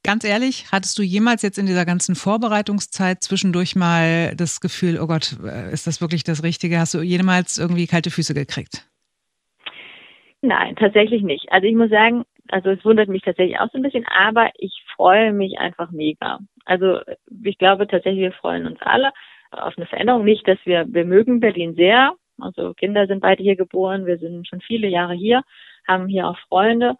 Ganz 0.04 0.24
ehrlich, 0.24 0.66
hattest 0.72 0.98
du 0.98 1.02
jemals 1.02 1.42
jetzt 1.42 1.58
in 1.58 1.66
dieser 1.66 1.84
ganzen 1.84 2.16
Vorbereitungszeit 2.16 3.22
zwischendurch 3.22 3.76
mal 3.76 4.34
das 4.36 4.60
Gefühl, 4.60 4.98
oh 5.00 5.06
Gott, 5.06 5.36
äh, 5.44 5.72
ist 5.72 5.86
das 5.86 6.00
wirklich 6.00 6.24
das 6.24 6.42
Richtige? 6.42 6.78
Hast 6.78 6.94
du 6.94 7.02
jemals 7.02 7.58
irgendwie 7.58 7.86
kalte 7.86 8.10
Füße 8.10 8.34
gekriegt? 8.34 8.88
Nein, 10.40 10.74
tatsächlich 10.74 11.22
nicht. 11.22 11.46
Also 11.52 11.68
ich 11.68 11.76
muss 11.76 11.90
sagen, 11.90 12.24
also 12.48 12.70
es 12.70 12.84
wundert 12.84 13.08
mich 13.08 13.22
tatsächlich 13.22 13.60
auch 13.60 13.70
so 13.70 13.78
ein 13.78 13.82
bisschen, 13.82 14.04
aber 14.06 14.50
ich 14.58 14.82
freue 14.96 15.32
mich 15.32 15.58
einfach 15.58 15.92
mega. 15.92 16.40
Also 16.64 16.98
ich 17.44 17.58
glaube 17.58 17.86
tatsächlich, 17.86 18.22
wir 18.22 18.32
freuen 18.32 18.66
uns 18.66 18.80
alle 18.82 19.12
auf 19.52 19.76
eine 19.76 19.86
Veränderung. 19.86 20.24
Nicht, 20.24 20.46
dass 20.48 20.58
wir, 20.64 20.86
wir 20.88 21.04
mögen 21.04 21.40
Berlin 21.40 21.74
sehr. 21.74 22.14
Also 22.40 22.74
Kinder 22.74 23.06
sind 23.06 23.20
beide 23.20 23.42
hier 23.42 23.56
geboren, 23.56 24.06
wir 24.06 24.18
sind 24.18 24.48
schon 24.48 24.60
viele 24.60 24.88
Jahre 24.88 25.14
hier, 25.14 25.42
haben 25.86 26.08
hier 26.08 26.28
auch 26.28 26.38
Freunde, 26.48 26.96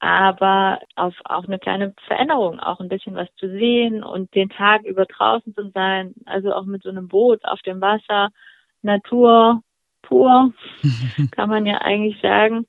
aber 0.00 0.80
auf 0.94 1.14
auch 1.24 1.44
eine 1.44 1.58
kleine 1.58 1.94
Veränderung, 2.06 2.60
auch 2.60 2.80
ein 2.80 2.88
bisschen 2.88 3.14
was 3.14 3.28
zu 3.36 3.48
sehen 3.48 4.02
und 4.02 4.34
den 4.34 4.48
Tag 4.48 4.84
über 4.84 5.04
draußen 5.04 5.54
zu 5.54 5.70
sein, 5.74 6.14
also 6.24 6.52
auch 6.52 6.64
mit 6.64 6.82
so 6.82 6.88
einem 6.88 7.08
Boot 7.08 7.44
auf 7.44 7.60
dem 7.62 7.80
Wasser, 7.80 8.30
Natur 8.82 9.62
pur, 10.02 10.52
kann 11.32 11.48
man 11.48 11.66
ja 11.66 11.78
eigentlich 11.78 12.20
sagen. 12.20 12.66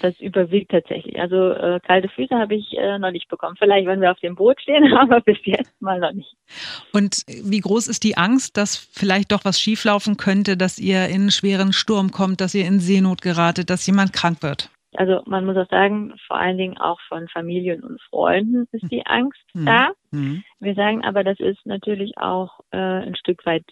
Das 0.00 0.18
überwiegt 0.20 0.70
tatsächlich. 0.70 1.18
Also 1.18 1.50
äh, 1.50 1.80
kalte 1.80 2.08
Füße 2.08 2.34
habe 2.34 2.54
ich 2.54 2.76
äh, 2.76 2.98
noch 2.98 3.10
nicht 3.10 3.28
bekommen. 3.28 3.56
Vielleicht, 3.58 3.86
wenn 3.86 4.00
wir 4.00 4.10
auf 4.10 4.20
dem 4.20 4.34
Boot 4.34 4.60
stehen, 4.60 4.92
aber 4.96 5.20
bis 5.20 5.38
jetzt 5.44 5.80
mal 5.80 6.00
noch 6.00 6.12
nicht. 6.12 6.34
Und 6.92 7.22
wie 7.26 7.60
groß 7.60 7.88
ist 7.88 8.04
die 8.04 8.16
Angst, 8.16 8.56
dass 8.56 8.76
vielleicht 8.76 9.32
doch 9.32 9.44
was 9.44 9.60
schieflaufen 9.60 10.16
könnte, 10.16 10.56
dass 10.56 10.78
ihr 10.78 11.06
in 11.06 11.22
einen 11.22 11.30
schweren 11.30 11.72
Sturm 11.72 12.10
kommt, 12.10 12.40
dass 12.40 12.54
ihr 12.54 12.66
in 12.66 12.80
Seenot 12.80 13.20
geratet, 13.20 13.70
dass 13.70 13.86
jemand 13.86 14.12
krank 14.12 14.42
wird? 14.42 14.70
Also 14.94 15.22
man 15.26 15.44
muss 15.44 15.56
auch 15.56 15.68
sagen, 15.68 16.14
vor 16.26 16.38
allen 16.38 16.56
Dingen 16.56 16.78
auch 16.78 16.98
von 17.08 17.28
Familien 17.28 17.82
und 17.82 18.00
Freunden 18.08 18.66
ist 18.72 18.90
die 18.90 19.04
Angst 19.04 19.44
mhm. 19.52 19.66
da. 19.66 19.90
Mhm. 20.10 20.42
Wir 20.60 20.74
sagen 20.74 21.04
aber, 21.04 21.22
das 21.22 21.38
ist 21.38 21.64
natürlich 21.66 22.16
auch 22.16 22.60
äh, 22.70 22.78
ein 22.78 23.16
Stück 23.16 23.44
weit 23.44 23.64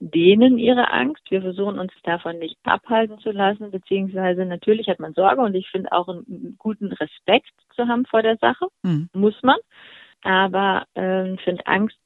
denen 0.00 0.58
ihre 0.58 0.90
Angst. 0.92 1.22
Wir 1.30 1.42
versuchen 1.42 1.78
uns 1.78 1.92
davon 2.04 2.38
nicht 2.38 2.56
abhalten 2.64 3.18
zu 3.18 3.30
lassen, 3.30 3.70
beziehungsweise 3.70 4.44
natürlich 4.44 4.88
hat 4.88 5.00
man 5.00 5.14
Sorge 5.14 5.40
und 5.40 5.54
ich 5.54 5.68
finde 5.70 5.92
auch 5.92 6.08
einen 6.08 6.56
guten 6.58 6.92
Respekt 6.92 7.50
zu 7.74 7.88
haben 7.88 8.06
vor 8.06 8.22
der 8.22 8.36
Sache, 8.36 8.66
mhm. 8.82 9.08
muss 9.12 9.34
man. 9.42 9.58
Aber 10.22 10.84
äh, 10.94 11.36
finde 11.38 11.66
Angst 11.66 11.98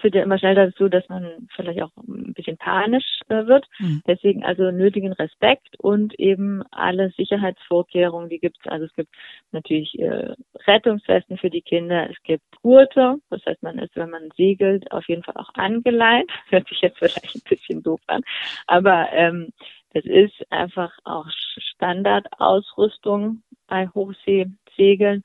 führt 0.00 0.14
ja 0.14 0.22
immer 0.22 0.38
schnell 0.38 0.54
dazu, 0.54 0.88
dass 0.88 1.08
man 1.08 1.48
vielleicht 1.54 1.82
auch 1.82 1.90
ein 1.96 2.32
bisschen 2.34 2.56
panisch 2.56 3.20
äh, 3.28 3.46
wird. 3.46 3.66
Mhm. 3.78 4.02
Deswegen 4.06 4.44
also 4.44 4.70
nötigen 4.70 5.12
Respekt 5.12 5.78
und 5.78 6.18
eben 6.18 6.62
alle 6.70 7.10
Sicherheitsvorkehrungen, 7.10 8.28
die 8.28 8.38
gibt 8.38 8.58
es. 8.60 8.70
Also 8.70 8.86
es 8.86 8.94
gibt 8.94 9.10
natürlich 9.52 9.98
äh, 9.98 10.34
Rettungswesten 10.66 11.38
für 11.38 11.50
die 11.50 11.62
Kinder, 11.62 12.08
es 12.10 12.22
gibt 12.22 12.44
Gurte, 12.62 13.16
das 13.30 13.44
heißt, 13.46 13.62
man 13.62 13.78
ist, 13.78 13.96
wenn 13.96 14.10
man 14.10 14.28
segelt, 14.36 14.90
auf 14.92 15.08
jeden 15.08 15.22
Fall 15.22 15.36
auch 15.36 15.50
angeleint. 15.54 16.30
Hört 16.48 16.68
sich 16.68 16.80
jetzt 16.80 16.98
vielleicht 16.98 17.34
ein 17.34 17.42
bisschen 17.48 17.82
doof 17.82 18.00
an, 18.06 18.22
aber 18.66 19.08
ähm, 19.12 19.52
das 19.94 20.04
ist 20.04 20.34
einfach 20.50 20.92
auch 21.04 21.26
Standardausrüstung 21.30 23.42
bei 23.66 23.88
Hochseesegeln. 23.88 25.24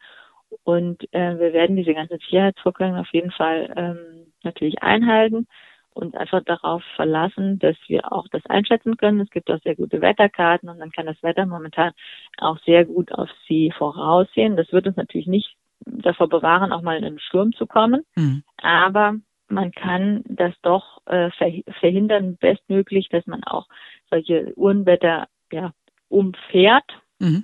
Und 0.64 1.04
äh, 1.14 1.38
wir 1.40 1.54
werden 1.54 1.76
diese 1.76 1.94
ganzen 1.94 2.20
Sicherheitsvorkehrungen 2.20 3.00
auf 3.00 3.12
jeden 3.12 3.32
Fall 3.32 3.74
ähm, 3.76 4.34
natürlich 4.44 4.82
einhalten 4.82 5.48
und 5.94 6.16
einfach 6.16 6.44
darauf 6.44 6.84
verlassen, 6.96 7.60
dass 7.60 7.76
wir 7.88 8.12
auch 8.12 8.28
das 8.32 8.46
einschätzen 8.48 8.98
können. 8.98 9.20
Es 9.20 9.30
gibt 9.30 9.52
auch 9.52 9.62
sehr 9.62 9.76
gute 9.76 10.02
Wetterkarten 10.02 10.70
und 10.70 10.80
man 10.80 10.92
kann 10.92 11.06
das 11.06 11.22
Wetter 11.22 11.46
momentan 11.46 11.92
auch 12.38 12.58
sehr 12.66 12.86
gut 12.86 13.12
auf 13.12 13.30
sie 13.48 13.72
voraussehen. 13.78 14.56
Das 14.56 14.72
wird 14.72 14.88
uns 14.88 14.96
natürlich 14.96 15.28
nicht 15.28 15.56
davor 15.86 16.30
bewahren, 16.30 16.72
auch 16.72 16.82
mal 16.82 16.98
in 16.98 17.06
einen 17.06 17.20
Sturm 17.20 17.52
zu 17.54 17.68
kommen. 17.68 18.04
Mhm. 18.16 18.44
Aber 18.58 19.16
man 19.50 19.72
kann 19.72 20.24
das 20.26 20.54
doch 20.62 21.02
äh, 21.06 21.30
verhindern, 21.80 22.38
bestmöglich, 22.38 23.10
dass 23.10 23.28
man 23.28 23.44
auch 23.44 23.68
solche 24.10 24.54
Unwetter 24.56 25.28
ja, 25.52 25.74
umfährt. 26.08 26.86
Mhm 27.20 27.44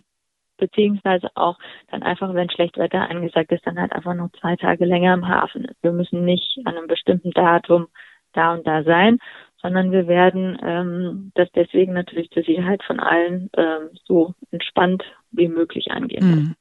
beziehungsweise 0.59 1.29
auch 1.35 1.57
dann 1.89 2.03
einfach, 2.03 2.33
wenn 2.33 2.49
schlecht 2.49 2.77
Wetter 2.77 3.09
angesagt 3.09 3.51
ist, 3.51 3.65
dann 3.65 3.79
halt 3.79 3.93
einfach 3.93 4.13
noch 4.13 4.29
zwei 4.39 4.55
Tage 4.55 4.85
länger 4.85 5.13
im 5.13 5.27
Hafen. 5.27 5.67
Wir 5.81 5.91
müssen 5.91 6.25
nicht 6.25 6.59
an 6.65 6.77
einem 6.77 6.87
bestimmten 6.87 7.31
Datum 7.31 7.87
da 8.33 8.53
und 8.53 8.67
da 8.67 8.83
sein, 8.83 9.17
sondern 9.61 9.91
wir 9.91 10.07
werden 10.07 10.57
ähm, 10.63 11.31
das 11.35 11.49
deswegen 11.55 11.93
natürlich 11.93 12.29
zur 12.31 12.43
Sicherheit 12.43 12.83
von 12.83 12.99
allen 12.99 13.49
ähm, 13.57 13.89
so 14.05 14.33
entspannt 14.51 15.03
wie 15.31 15.47
möglich 15.47 15.91
angehen. 15.91 16.55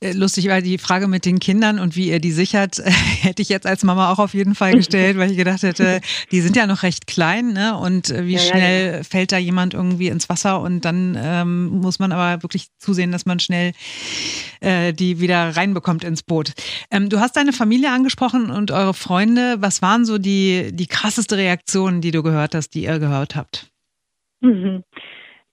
Äh, 0.00 0.12
lustig, 0.12 0.48
weil 0.48 0.62
die 0.62 0.78
Frage 0.78 1.08
mit 1.08 1.24
den 1.24 1.40
Kindern 1.40 1.78
und 1.78 1.96
wie 1.96 2.08
ihr 2.08 2.20
die 2.20 2.32
sichert, 2.32 2.78
hätte 2.84 3.42
ich 3.42 3.48
jetzt 3.48 3.66
als 3.66 3.84
Mama 3.84 4.12
auch 4.12 4.18
auf 4.18 4.34
jeden 4.34 4.54
Fall 4.54 4.74
gestellt, 4.74 5.16
weil 5.18 5.30
ich 5.30 5.36
gedacht 5.36 5.62
hätte, 5.62 6.00
die 6.30 6.40
sind 6.40 6.56
ja 6.56 6.66
noch 6.66 6.82
recht 6.82 7.06
klein, 7.06 7.52
ne? 7.52 7.76
Und 7.76 8.10
äh, 8.10 8.26
wie 8.26 8.34
ja, 8.34 8.40
schnell 8.40 8.86
ja, 8.86 8.96
ja. 8.98 9.04
fällt 9.04 9.32
da 9.32 9.38
jemand 9.38 9.74
irgendwie 9.74 10.08
ins 10.08 10.28
Wasser 10.28 10.60
und 10.60 10.84
dann 10.84 11.18
ähm, 11.20 11.66
muss 11.80 11.98
man 11.98 12.12
aber 12.12 12.42
wirklich 12.42 12.68
zusehen, 12.78 13.12
dass 13.12 13.26
man 13.26 13.40
schnell 13.40 13.72
äh, 14.60 14.92
die 14.92 15.20
wieder 15.20 15.56
reinbekommt 15.56 16.04
ins 16.04 16.22
Boot. 16.22 16.52
Ähm, 16.90 17.08
du 17.08 17.20
hast 17.20 17.36
deine 17.36 17.52
Familie 17.52 17.90
angesprochen 17.90 18.50
und 18.50 18.70
eure 18.70 18.94
Freunde. 18.94 19.56
Was 19.60 19.82
waren 19.82 20.04
so 20.04 20.18
die, 20.18 20.70
die 20.72 20.86
krasseste 20.86 21.36
Reaktionen, 21.36 22.00
die 22.00 22.10
du 22.10 22.22
gehört 22.22 22.54
hast, 22.54 22.70
die 22.70 22.84
ihr 22.84 22.98
gehört 22.98 23.36
habt? 23.36 23.70
Mhm. 24.40 24.82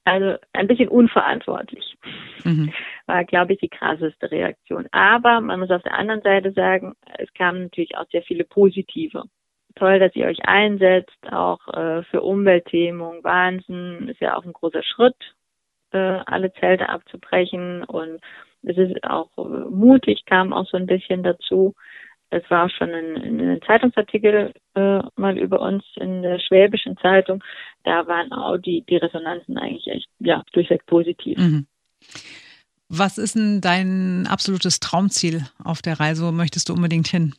Also 0.04 0.38
ein 0.54 0.68
bisschen 0.68 0.90
unverantwortlich. 0.90 1.96
Mhm. 2.44 2.74
War, 3.06 3.24
glaube 3.24 3.54
ich, 3.54 3.60
die 3.60 3.70
krasseste 3.70 4.32
Reaktion. 4.32 4.88
Aber 4.92 5.42
man 5.42 5.60
muss 5.60 5.70
auf 5.70 5.84
der 5.84 5.94
anderen 5.94 6.22
Seite 6.22 6.52
sagen, 6.54 6.96
es 7.20 7.32
kamen 7.34 7.64
natürlich 7.64 7.96
auch 7.98 8.08
sehr 8.12 8.24
viele 8.24 8.44
positive. 8.44 9.24
Toll, 9.76 10.00
dass 10.00 10.16
ihr 10.16 10.26
euch 10.26 10.44
einsetzt, 10.46 11.18
auch 11.32 11.66
äh, 11.68 12.04
für 12.04 12.22
Umweltthemen. 12.22 13.24
Wahnsinn, 13.24 14.10
ist 14.10 14.20
ja 14.20 14.36
auch 14.36 14.44
ein 14.44 14.54
großer 14.54 14.84
Schritt, 14.84 15.16
äh, 15.92 16.20
alle 16.26 16.52
Zelte 16.54 16.90
abzubrechen. 16.90 17.84
Und 17.84 18.20
es 18.64 18.78
ist 18.78 19.04
auch 19.04 19.30
äh, 19.38 19.70
mutig, 19.70 20.26
kam 20.26 20.52
auch 20.52 20.66
so 20.66 20.78
ein 20.78 20.88
bisschen 20.88 21.24
dazu. 21.24 21.76
Es 22.32 22.50
war 22.50 22.70
schon 22.70 22.90
ein, 22.92 23.40
ein 23.40 23.62
Zeitungsartikel 23.68 24.54
äh, 24.76 25.00
mal 25.18 25.38
über 25.38 25.60
uns 25.60 25.84
in 25.98 26.22
der 26.22 26.40
Schwäbischen 26.40 26.98
Zeitung. 26.98 27.44
Da 27.84 28.08
waren 28.08 28.32
auch 28.32 28.58
die, 28.58 28.84
die 28.90 28.96
Resonanzen 28.96 29.58
eigentlich 29.58 29.88
echt 29.88 30.08
ja, 30.20 30.42
durchweg 30.54 30.86
positiv. 30.86 31.38
Mhm. 31.38 31.68
Was 32.88 33.18
ist 33.18 33.36
denn 33.36 33.60
dein 33.62 34.28
absolutes 34.30 34.80
Traumziel 34.80 35.44
auf 35.64 35.82
der 35.82 36.00
Reise? 36.00 36.26
Wo 36.26 36.32
möchtest 36.32 36.70
du 36.70 36.74
unbedingt 36.74 37.08
hin? 37.08 37.34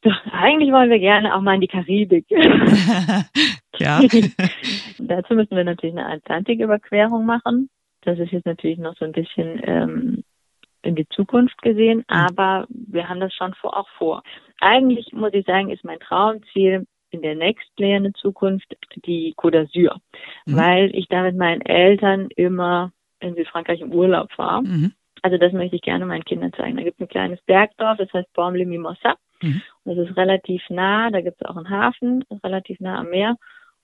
Doch, 0.00 0.26
eigentlich 0.32 0.72
wollen 0.72 0.90
wir 0.90 0.98
gerne 0.98 1.34
auch 1.34 1.40
mal 1.40 1.54
in 1.54 1.62
die 1.62 1.68
Karibik. 1.68 2.26
ja. 3.78 4.00
Dazu 4.98 5.34
müssen 5.34 5.56
wir 5.56 5.64
natürlich 5.64 5.96
eine 5.96 6.06
Atlantiküberquerung 6.06 7.26
machen. 7.26 7.68
Das 8.02 8.18
ist 8.18 8.32
jetzt 8.32 8.46
natürlich 8.46 8.78
noch 8.78 8.96
so 8.96 9.04
ein 9.04 9.12
bisschen 9.12 9.60
ähm, 9.64 10.24
in 10.84 10.94
die 10.94 11.08
Zukunft 11.08 11.60
gesehen, 11.62 11.98
mhm. 11.98 12.04
aber 12.08 12.66
wir 12.68 13.08
haben 13.08 13.20
das 13.20 13.34
schon 13.34 13.54
vor, 13.54 13.76
auch 13.76 13.88
vor. 13.98 14.22
Eigentlich 14.60 15.12
muss 15.12 15.34
ich 15.34 15.46
sagen, 15.46 15.70
ist 15.70 15.84
mein 15.84 16.00
Traumziel 16.00 16.86
in 17.10 17.22
der 17.22 17.34
nächstlehrenden 17.34 18.14
Zukunft 18.14 18.76
die 19.06 19.34
Côte 19.36 19.60
d'Azur, 19.60 19.96
mhm. 20.46 20.56
weil 20.56 20.94
ich 20.94 21.06
da 21.08 21.22
mit 21.22 21.36
meinen 21.36 21.62
Eltern 21.62 22.28
immer 22.34 22.92
in 23.20 23.34
Südfrankreich 23.34 23.80
im 23.80 23.92
Urlaub 23.92 24.28
war. 24.36 24.62
Mhm. 24.62 24.92
Also 25.22 25.38
das 25.38 25.52
möchte 25.52 25.76
ich 25.76 25.82
gerne 25.82 26.04
meinen 26.04 26.24
Kindern 26.24 26.52
zeigen. 26.52 26.76
Da 26.76 26.82
gibt 26.82 27.00
es 27.00 27.06
ein 27.06 27.08
kleines 27.08 27.40
Bergdorf, 27.46 27.96
das 27.96 28.12
heißt 28.12 28.32
Bormes-les-Mimosas. 28.34 29.16
Mhm. 29.42 29.62
Das 29.84 29.96
ist 29.96 30.16
relativ 30.16 30.62
nah, 30.68 31.10
da 31.10 31.20
gibt 31.20 31.40
es 31.40 31.48
auch 31.48 31.56
einen 31.56 31.70
Hafen, 31.70 32.24
relativ 32.42 32.80
nah 32.80 32.98
am 32.98 33.10
Meer. 33.10 33.36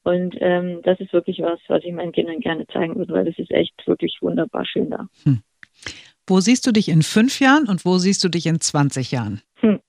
Und 0.02 0.36
ähm, 0.40 0.80
das 0.82 0.98
ist 1.00 1.12
wirklich 1.12 1.40
was, 1.40 1.60
was 1.68 1.84
ich 1.84 1.92
meinen 1.92 2.12
Kindern 2.12 2.40
gerne 2.40 2.66
zeigen 2.66 2.96
würde, 2.96 3.12
weil 3.12 3.24
das 3.24 3.38
ist 3.38 3.50
echt 3.50 3.86
wirklich 3.86 4.18
wunderbar 4.20 4.64
schön 4.64 4.90
da. 4.90 5.06
Hm. 5.24 5.42
Wo 6.30 6.38
siehst 6.38 6.64
du 6.64 6.70
dich 6.70 6.88
in 6.88 7.02
fünf 7.02 7.40
Jahren 7.40 7.66
und 7.66 7.84
wo 7.84 7.98
siehst 7.98 8.22
du 8.22 8.28
dich 8.28 8.46
in 8.46 8.60
20 8.60 9.10
Jahren? 9.10 9.42
Hm. 9.56 9.80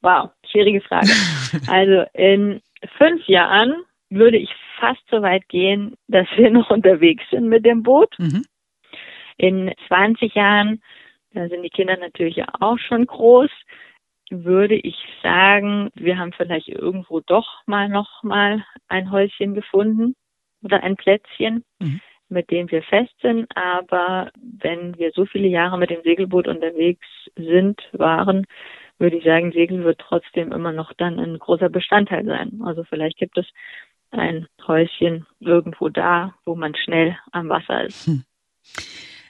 Wow, 0.00 0.30
schwierige 0.48 0.80
Frage. 0.80 1.08
also 1.66 2.04
in 2.14 2.60
fünf 2.96 3.26
Jahren 3.26 3.82
würde 4.08 4.36
ich 4.36 4.50
fast 4.78 5.02
so 5.10 5.22
weit 5.22 5.48
gehen, 5.48 5.96
dass 6.06 6.28
wir 6.36 6.50
noch 6.50 6.70
unterwegs 6.70 7.24
sind 7.32 7.48
mit 7.48 7.66
dem 7.66 7.82
Boot. 7.82 8.14
Mhm. 8.18 8.44
In 9.38 9.72
20 9.88 10.34
Jahren, 10.34 10.80
da 11.32 11.48
sind 11.48 11.64
die 11.64 11.70
Kinder 11.70 11.96
natürlich 11.96 12.44
auch 12.60 12.78
schon 12.78 13.04
groß, 13.04 13.50
würde 14.30 14.76
ich 14.76 14.96
sagen, 15.20 15.90
wir 15.94 16.16
haben 16.16 16.32
vielleicht 16.32 16.68
irgendwo 16.68 17.18
doch 17.18 17.62
mal 17.66 17.88
noch 17.88 18.22
mal 18.22 18.64
ein 18.86 19.10
Häuschen 19.10 19.54
gefunden 19.54 20.14
oder 20.62 20.80
ein 20.84 20.94
Plätzchen, 20.94 21.64
mhm. 21.80 22.00
Mit 22.28 22.50
dem 22.50 22.70
wir 22.70 22.82
fest 22.82 23.14
sind. 23.22 23.46
Aber 23.56 24.30
wenn 24.42 24.96
wir 24.98 25.12
so 25.14 25.26
viele 25.26 25.48
Jahre 25.48 25.78
mit 25.78 25.90
dem 25.90 26.02
Segelboot 26.02 26.48
unterwegs 26.48 27.06
sind, 27.36 27.80
waren, 27.92 28.46
würde 28.98 29.16
ich 29.16 29.24
sagen, 29.24 29.52
Segeln 29.52 29.84
wird 29.84 30.00
trotzdem 30.00 30.52
immer 30.52 30.72
noch 30.72 30.92
dann 30.94 31.18
ein 31.18 31.38
großer 31.38 31.68
Bestandteil 31.68 32.24
sein. 32.24 32.60
Also 32.64 32.84
vielleicht 32.84 33.18
gibt 33.18 33.38
es 33.38 33.46
ein 34.10 34.46
Häuschen 34.66 35.26
irgendwo 35.40 35.88
da, 35.88 36.34
wo 36.44 36.54
man 36.54 36.74
schnell 36.74 37.16
am 37.32 37.48
Wasser 37.48 37.84
ist. 37.84 38.06
Hm. 38.06 38.24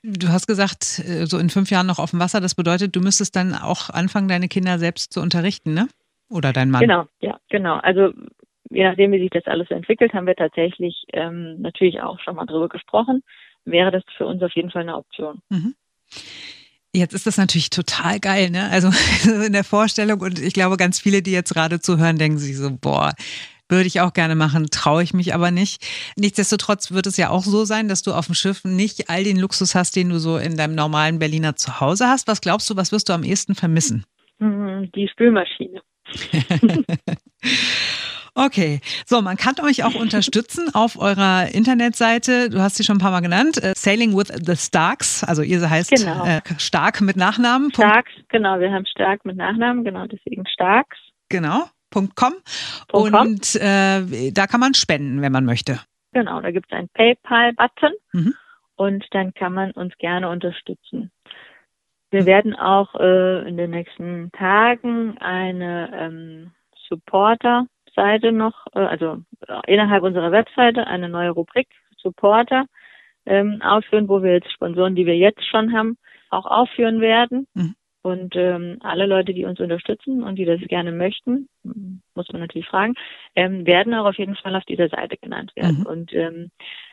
Du 0.02 0.28
hast 0.28 0.46
gesagt, 0.46 1.00
äh, 1.00 1.26
so 1.26 1.38
in 1.38 1.50
fünf 1.50 1.70
Jahren 1.70 1.86
noch 1.86 1.98
auf 1.98 2.10
dem 2.10 2.20
Wasser. 2.20 2.40
Das 2.40 2.54
bedeutet, 2.54 2.94
du 2.94 3.00
müsstest 3.00 3.34
dann 3.34 3.54
auch 3.54 3.90
anfangen, 3.90 4.28
deine 4.28 4.48
Kinder 4.48 4.78
selbst 4.78 5.12
zu 5.12 5.20
unterrichten, 5.20 5.74
ne? 5.74 5.88
Oder 6.30 6.52
dein 6.52 6.70
Mann? 6.70 6.82
Genau, 6.82 7.06
ja, 7.20 7.38
genau. 7.48 7.76
Also 7.76 8.12
je 8.70 8.84
nachdem, 8.84 9.12
wie 9.12 9.20
sich 9.20 9.30
das 9.30 9.46
alles 9.46 9.70
entwickelt, 9.70 10.12
haben 10.12 10.26
wir 10.26 10.36
tatsächlich 10.36 11.04
ähm, 11.12 11.60
natürlich 11.60 12.00
auch 12.00 12.20
schon 12.20 12.36
mal 12.36 12.46
drüber 12.46 12.68
gesprochen. 12.68 13.22
Wäre 13.64 13.90
das 13.90 14.02
für 14.16 14.26
uns 14.26 14.42
auf 14.42 14.52
jeden 14.52 14.70
Fall 14.70 14.82
eine 14.82 14.96
Option. 14.96 15.40
Mhm. 15.48 15.74
Jetzt 16.94 17.12
ist 17.12 17.26
das 17.26 17.36
natürlich 17.36 17.70
total 17.70 18.18
geil, 18.18 18.50
ne? 18.50 18.70
Also 18.70 18.88
in 19.44 19.52
der 19.52 19.64
Vorstellung 19.64 20.20
und 20.20 20.40
ich 20.40 20.54
glaube, 20.54 20.76
ganz 20.76 21.00
viele, 21.00 21.22
die 21.22 21.32
jetzt 21.32 21.52
gerade 21.52 21.80
zuhören, 21.80 22.18
denken 22.18 22.38
sich 22.38 22.56
so, 22.56 22.70
boah, 22.80 23.12
würde 23.68 23.86
ich 23.86 24.00
auch 24.00 24.14
gerne 24.14 24.34
machen, 24.34 24.68
traue 24.70 25.02
ich 25.02 25.12
mich 25.12 25.34
aber 25.34 25.50
nicht. 25.50 25.86
Nichtsdestotrotz 26.16 26.90
wird 26.90 27.06
es 27.06 27.18
ja 27.18 27.28
auch 27.28 27.44
so 27.44 27.66
sein, 27.66 27.88
dass 27.88 28.02
du 28.02 28.14
auf 28.14 28.26
dem 28.26 28.34
Schiff 28.34 28.64
nicht 28.64 29.10
all 29.10 29.24
den 29.24 29.38
Luxus 29.38 29.74
hast, 29.74 29.94
den 29.96 30.08
du 30.08 30.18
so 30.18 30.38
in 30.38 30.56
deinem 30.56 30.74
normalen 30.74 31.18
Berliner 31.18 31.56
Zuhause 31.56 32.08
hast. 32.08 32.28
Was 32.28 32.40
glaubst 32.40 32.70
du, 32.70 32.76
was 32.76 32.92
wirst 32.92 33.10
du 33.10 33.12
am 33.12 33.24
ehesten 33.24 33.54
vermissen? 33.54 34.06
Mhm, 34.38 34.90
die 34.94 35.08
Spülmaschine. 35.08 35.82
Okay, 38.38 38.78
so, 39.04 39.20
man 39.20 39.36
kann 39.36 39.54
euch 39.64 39.82
auch 39.82 39.94
unterstützen 40.00 40.72
auf 40.72 40.96
eurer 40.96 41.52
Internetseite. 41.52 42.50
Du 42.50 42.60
hast 42.60 42.76
sie 42.76 42.84
schon 42.84 42.98
ein 42.98 43.00
paar 43.00 43.10
Mal 43.10 43.20
genannt. 43.20 43.58
Uh, 43.60 43.72
Sailing 43.74 44.16
with 44.16 44.28
the 44.28 44.54
Starks, 44.54 45.24
also 45.24 45.42
ihr 45.42 45.68
heißt 45.68 45.90
genau. 45.90 46.24
äh, 46.24 46.40
Stark 46.58 47.00
mit 47.00 47.16
Nachnamen. 47.16 47.72
Starks, 47.72 48.12
genau, 48.28 48.60
wir 48.60 48.70
haben 48.70 48.86
Stark 48.86 49.24
mit 49.24 49.36
Nachnamen, 49.36 49.82
genau, 49.82 50.06
deswegen 50.06 50.46
Starks. 50.46 50.96
Genau. 51.28 51.64
.com 51.90 52.34
und 52.92 53.54
äh, 53.56 54.30
da 54.30 54.46
kann 54.46 54.60
man 54.60 54.74
spenden, 54.74 55.22
wenn 55.22 55.32
man 55.32 55.44
möchte. 55.46 55.80
Genau, 56.12 56.40
da 56.40 56.50
gibt 56.50 56.70
es 56.70 56.76
einen 56.76 56.90
PayPal-Button 56.90 57.92
mhm. 58.12 58.34
und 58.76 59.04
dann 59.12 59.32
kann 59.32 59.54
man 59.54 59.72
uns 59.72 59.96
gerne 59.98 60.28
unterstützen. 60.28 61.10
Wir 62.10 62.22
mhm. 62.22 62.26
werden 62.26 62.54
auch 62.54 62.94
äh, 62.94 63.48
in 63.48 63.56
den 63.56 63.70
nächsten 63.70 64.30
Tagen 64.32 65.16
eine 65.18 65.90
ähm, 65.98 66.52
Supporter-Seite 67.98 68.32
noch, 68.32 68.66
äh, 68.74 68.78
also 68.80 69.18
äh, 69.46 69.72
innerhalb 69.72 70.02
unserer 70.02 70.32
Webseite 70.32 70.86
eine 70.86 71.08
neue 71.08 71.30
Rubrik 71.30 71.68
Supporter 71.96 72.66
ähm, 73.26 73.60
aufführen, 73.62 74.08
wo 74.08 74.22
wir 74.22 74.32
jetzt 74.32 74.52
Sponsoren, 74.52 74.94
die 74.94 75.06
wir 75.06 75.16
jetzt 75.16 75.44
schon 75.44 75.72
haben, 75.72 75.98
auch 76.30 76.46
aufführen 76.46 77.00
werden. 77.00 77.46
Mhm. 77.54 77.74
Und 78.02 78.36
ähm, 78.36 78.78
alle 78.80 79.06
Leute, 79.06 79.34
die 79.34 79.44
uns 79.44 79.60
unterstützen 79.60 80.22
und 80.22 80.36
die 80.36 80.44
das 80.44 80.60
gerne 80.60 80.92
möchten, 80.92 81.48
muss 82.14 82.32
man 82.32 82.40
natürlich 82.40 82.68
fragen, 82.68 82.94
ähm, 83.34 83.66
werden 83.66 83.92
auch 83.92 84.06
auf 84.06 84.16
jeden 84.16 84.36
Fall 84.36 84.54
auf 84.54 84.64
dieser 84.64 84.88
Seite 84.88 85.16
genannt 85.20 85.52
werden. 85.56 85.80
Mhm. 85.80 85.86
Und 85.86 86.14
ähm, 86.14 86.50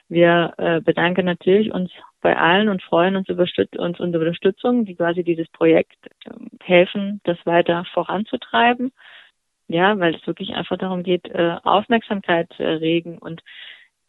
wir 0.09 0.53
äh, 0.57 0.81
bedanken 0.81 1.25
natürlich 1.25 1.71
uns 1.71 1.91
bei 2.21 2.35
allen 2.35 2.69
und 2.69 2.81
freuen 2.81 3.15
uns 3.15 3.29
über 3.29 3.45
uns 3.77 3.99
unsere 3.99 4.25
Unterstützung, 4.25 4.85
die 4.85 4.95
quasi 4.95 5.23
dieses 5.23 5.47
Projekt 5.49 5.95
äh, 6.25 6.31
helfen, 6.63 7.21
das 7.23 7.37
weiter 7.45 7.85
voranzutreiben. 7.93 8.91
Ja, 9.67 9.97
weil 9.99 10.15
es 10.15 10.27
wirklich 10.27 10.53
einfach 10.53 10.77
darum 10.77 11.03
geht, 11.03 11.27
äh, 11.27 11.57
Aufmerksamkeit 11.63 12.51
zu 12.55 12.63
erregen 12.63 13.17
und 13.17 13.41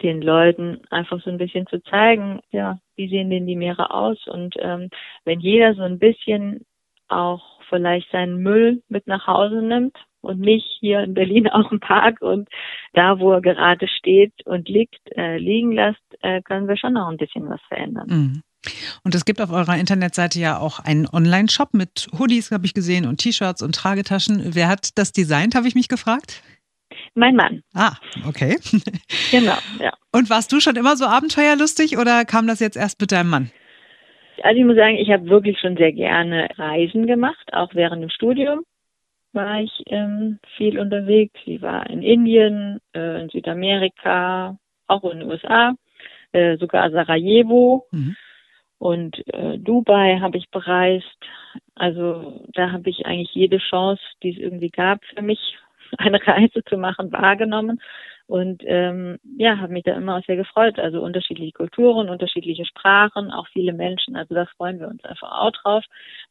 den 0.02 0.20
Leuten 0.20 0.82
einfach 0.90 1.22
so 1.22 1.30
ein 1.30 1.38
bisschen 1.38 1.66
zu 1.66 1.82
zeigen, 1.82 2.40
ja, 2.50 2.78
wie 2.96 3.08
sehen 3.08 3.30
denn 3.30 3.46
die 3.46 3.56
Meere 3.56 3.92
aus? 3.92 4.26
Und 4.26 4.54
ähm, 4.58 4.90
wenn 5.24 5.40
jeder 5.40 5.74
so 5.74 5.82
ein 5.82 5.98
bisschen 5.98 6.66
auch 7.08 7.62
vielleicht 7.68 8.10
seinen 8.10 8.42
Müll 8.42 8.82
mit 8.88 9.06
nach 9.06 9.26
Hause 9.26 9.62
nimmt 9.62 9.96
und 10.20 10.40
nicht 10.40 10.66
hier 10.80 11.00
in 11.00 11.14
Berlin 11.14 11.48
auch 11.50 11.70
im 11.70 11.80
Park 11.80 12.20
und 12.20 12.48
da, 12.92 13.18
wo 13.18 13.32
er 13.32 13.40
gerade 13.40 13.88
steht 13.88 14.34
und 14.44 14.68
liegt, 14.68 15.00
äh, 15.16 15.38
liegen 15.38 15.72
lässt, 15.72 16.02
äh, 16.20 16.42
können 16.42 16.68
wir 16.68 16.76
schon 16.76 16.94
noch 16.94 17.08
ein 17.08 17.16
bisschen 17.16 17.48
was 17.48 17.60
verändern. 17.68 18.06
Mhm. 18.08 18.42
Und 19.04 19.14
es 19.14 19.24
gibt 19.24 19.40
auf 19.40 19.50
eurer 19.50 19.76
Internetseite 19.76 20.38
ja 20.38 20.58
auch 20.58 20.80
einen 20.80 21.06
Online-Shop 21.06 21.74
mit 21.74 22.08
Hoodies, 22.18 22.50
habe 22.50 22.66
ich 22.66 22.74
gesehen, 22.74 23.06
und 23.06 23.18
T-Shirts 23.18 23.62
und 23.62 23.74
Tragetaschen. 23.74 24.54
Wer 24.54 24.68
hat 24.68 24.98
das 24.98 25.12
designt, 25.12 25.54
habe 25.54 25.68
ich 25.68 25.74
mich 25.74 25.88
gefragt? 25.88 26.42
Mein 27.14 27.34
Mann. 27.34 27.62
Ah, 27.74 27.94
okay. 28.28 28.56
Genau, 29.30 29.56
ja. 29.80 29.92
Und 30.12 30.30
warst 30.30 30.52
du 30.52 30.60
schon 30.60 30.76
immer 30.76 30.96
so 30.96 31.04
abenteuerlustig 31.06 31.98
oder 31.98 32.24
kam 32.24 32.46
das 32.46 32.60
jetzt 32.60 32.76
erst 32.76 33.00
mit 33.00 33.10
deinem 33.10 33.30
Mann? 33.30 33.50
Also 34.42 34.60
ich 34.60 34.66
muss 34.66 34.76
sagen, 34.76 34.96
ich 34.96 35.10
habe 35.10 35.28
wirklich 35.28 35.58
schon 35.58 35.76
sehr 35.76 35.92
gerne 35.92 36.48
Reisen 36.56 37.06
gemacht, 37.06 37.52
auch 37.52 37.74
während 37.74 38.02
dem 38.02 38.10
Studium 38.10 38.60
war 39.32 39.60
ich 39.60 39.82
ähm, 39.86 40.38
viel 40.56 40.78
unterwegs. 40.78 41.38
Ich 41.44 41.60
war 41.62 41.88
in 41.88 42.02
Indien, 42.02 42.80
äh, 42.94 43.20
in 43.20 43.28
Südamerika, 43.28 44.58
auch 44.86 45.04
in 45.04 45.20
den 45.20 45.30
USA, 45.30 45.74
äh, 46.32 46.56
sogar 46.56 46.90
Sarajevo 46.90 47.86
mhm. 47.92 48.16
Und 48.78 49.26
äh, 49.32 49.58
Dubai 49.58 50.18
habe 50.20 50.38
ich 50.38 50.50
bereist. 50.50 51.18
Also 51.74 52.44
da 52.52 52.72
habe 52.72 52.90
ich 52.90 53.06
eigentlich 53.06 53.34
jede 53.34 53.58
Chance, 53.58 54.02
die 54.22 54.32
es 54.32 54.38
irgendwie 54.38 54.70
gab, 54.70 55.04
für 55.04 55.22
mich 55.22 55.56
eine 55.98 56.24
Reise 56.26 56.62
zu 56.64 56.76
machen, 56.76 57.12
wahrgenommen 57.12 57.80
und 58.26 58.62
ähm, 58.66 59.18
ja, 59.38 59.58
habe 59.58 59.72
mich 59.72 59.84
da 59.84 59.94
immer 59.94 60.16
auch 60.16 60.24
sehr 60.24 60.36
gefreut. 60.36 60.78
Also 60.78 61.00
unterschiedliche 61.00 61.52
Kulturen, 61.52 62.10
unterschiedliche 62.10 62.64
Sprachen, 62.64 63.30
auch 63.30 63.46
viele 63.48 63.72
Menschen. 63.72 64.16
Also 64.16 64.34
da 64.34 64.46
freuen 64.56 64.80
wir 64.80 64.88
uns 64.88 65.04
einfach 65.04 65.30
auch 65.30 65.52
drauf, 65.52 65.84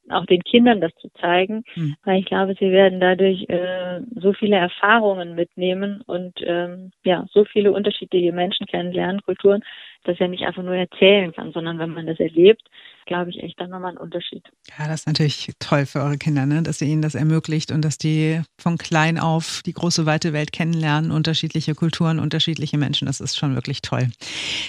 auch 0.10 0.26
den 0.26 0.44
Kindern 0.44 0.82
das 0.82 0.94
zu 0.96 1.10
zeigen, 1.22 1.64
mhm. 1.76 1.96
weil 2.04 2.20
ich 2.20 2.26
glaube, 2.26 2.56
sie 2.60 2.72
werden 2.72 3.00
dadurch 3.00 3.48
äh, 3.48 4.02
so 4.16 4.34
viele 4.34 4.58
Erfahrungen 4.58 5.36
mitnehmen 5.36 6.02
und 6.06 6.34
ähm, 6.42 6.92
ja, 7.04 7.26
so 7.32 7.46
viele 7.46 7.72
unterschiedliche 7.72 8.34
Menschen 8.34 8.68
kennenlernen, 8.68 9.22
Kulturen, 9.22 9.64
dass 10.04 10.20
er 10.20 10.28
nicht 10.28 10.44
einfach 10.44 10.64
nur 10.64 10.76
erzählen 10.76 11.32
kann, 11.32 11.54
sondern 11.54 11.80
wenn 11.80 11.92
man 11.92 12.08
das 12.08 12.20
erlebt, 12.20 12.64
glaube 13.06 13.30
ich, 13.30 13.42
echt 13.42 13.60
dann 13.60 13.70
nochmal 13.70 13.92
ein 13.92 13.98
Unterschied. 13.98 14.44
Ja, 14.78 14.88
das 14.88 15.02
ist 15.02 15.08
natürlich 15.08 15.52
toll 15.60 15.86
für 15.86 16.02
eure 16.02 16.18
Kinder, 16.18 16.46
ne? 16.46 16.64
dass 16.64 16.82
ihr 16.82 16.88
ihnen 16.88 17.02
das 17.02 17.16
ermöglicht 17.16 17.72
und 17.72 17.82
dass 17.82 17.98
die 17.98 18.42
von 18.58 18.78
klein 18.78 19.20
auf 19.20 19.62
die 19.66 19.74
große 19.74 20.06
weite 20.06 20.34
Welt 20.34 20.52
kennenlernen, 20.52 21.12
unterschiedliche 21.12 21.76
Kulturen, 21.76 22.20
unterschiedliche 22.20 22.78
Menschen. 22.78 23.06
Das 23.06 23.22
ist 23.22 23.38
schon 23.38 23.56
wirklich 23.56 23.82
toll. 23.82 24.10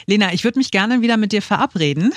Lena, 0.06 0.32
ich 0.32 0.44
würde 0.44 0.58
mich 0.58 0.70
gerne 0.70 1.02
wieder 1.02 1.16
mit 1.16 1.32
dir 1.32 1.42
verabreden. 1.42 2.12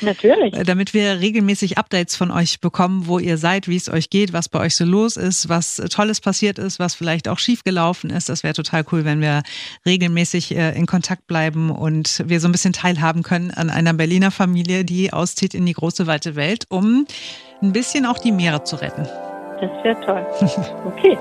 Natürlich. 0.00 0.54
Äh, 0.54 0.64
damit 0.64 0.94
wir 0.94 1.20
regelmäßig 1.20 1.78
Updates 1.78 2.16
von 2.16 2.30
euch 2.30 2.60
bekommen, 2.60 3.06
wo 3.06 3.18
ihr 3.18 3.38
seid, 3.38 3.68
wie 3.68 3.76
es 3.76 3.88
euch 3.88 4.10
geht, 4.10 4.32
was 4.32 4.48
bei 4.48 4.60
euch 4.60 4.76
so 4.76 4.84
los 4.84 5.16
ist, 5.16 5.48
was 5.48 5.78
äh, 5.78 5.88
Tolles 5.88 6.20
passiert 6.20 6.58
ist, 6.58 6.78
was 6.78 6.94
vielleicht 6.94 7.28
auch 7.28 7.38
schiefgelaufen 7.38 8.10
ist. 8.10 8.28
Das 8.28 8.42
wäre 8.42 8.54
total 8.54 8.84
cool, 8.92 9.04
wenn 9.04 9.20
wir 9.20 9.42
regelmäßig 9.86 10.56
äh, 10.56 10.76
in 10.76 10.86
Kontakt 10.86 11.26
bleiben 11.26 11.70
und 11.70 12.22
wir 12.26 12.40
so 12.40 12.48
ein 12.48 12.52
bisschen 12.52 12.72
teilhaben 12.72 13.22
können 13.22 13.50
an 13.50 13.70
einer 13.70 13.94
Berliner 13.94 14.30
Familie, 14.30 14.84
die 14.84 15.12
auszieht 15.12 15.54
in 15.54 15.66
die 15.66 15.74
große 15.74 16.06
weite 16.06 16.36
Welt, 16.36 16.66
um 16.68 17.06
ein 17.62 17.72
bisschen 17.72 18.06
auch 18.06 18.18
die 18.18 18.32
Meere 18.32 18.64
zu 18.64 18.76
retten. 18.76 19.06
Das 19.60 19.70
wäre 19.84 20.00
toll. 20.04 20.26
Okay. 20.86 21.18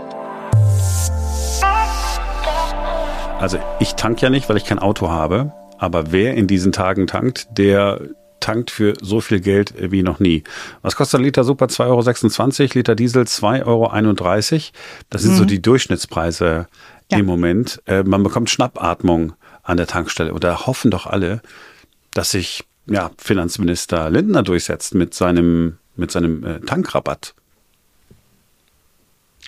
Also 3.39 3.57
ich 3.79 3.95
tanke 3.95 4.21
ja 4.21 4.29
nicht, 4.29 4.47
weil 4.47 4.55
ich 4.55 4.65
kein 4.65 4.79
Auto 4.79 5.09
habe. 5.09 5.51
Aber 5.77 6.13
wer 6.13 6.35
in 6.35 6.47
diesen 6.47 6.71
Tagen 6.71 7.07
tankt, 7.07 7.47
der 7.57 7.99
tankt 8.43 8.71
für 8.71 8.93
so 9.01 9.21
viel 9.21 9.39
Geld 9.39 9.73
wie 9.77 10.03
noch 10.03 10.19
nie. 10.19 10.43
Was 10.81 10.95
kostet 10.95 11.19
ein 11.19 11.23
Liter 11.23 11.43
Super? 11.43 11.65
2,26 11.65 12.61
Euro, 12.61 12.69
Liter 12.73 12.95
Diesel 12.95 13.23
2,31 13.23 13.63
Euro. 13.65 14.61
Das 15.09 15.21
sind 15.21 15.33
mhm. 15.33 15.37
so 15.37 15.45
die 15.45 15.61
Durchschnittspreise 15.61 16.67
ja. 17.11 17.17
im 17.17 17.25
Moment. 17.25 17.81
Äh, 17.85 18.03
man 18.03 18.21
bekommt 18.21 18.49
Schnappatmung 18.49 19.33
an 19.63 19.77
der 19.77 19.87
Tankstelle. 19.87 20.33
Und 20.33 20.43
da 20.43 20.67
hoffen 20.67 20.91
doch 20.91 21.07
alle, 21.07 21.41
dass 22.13 22.31
sich 22.31 22.65
ja, 22.85 23.11
Finanzminister 23.17 24.09
Lindner 24.09 24.43
durchsetzt 24.43 24.93
mit 24.93 25.13
seinem, 25.13 25.77
mit 25.95 26.11
seinem 26.11 26.43
äh, 26.43 26.59
Tankrabatt. 26.59 27.33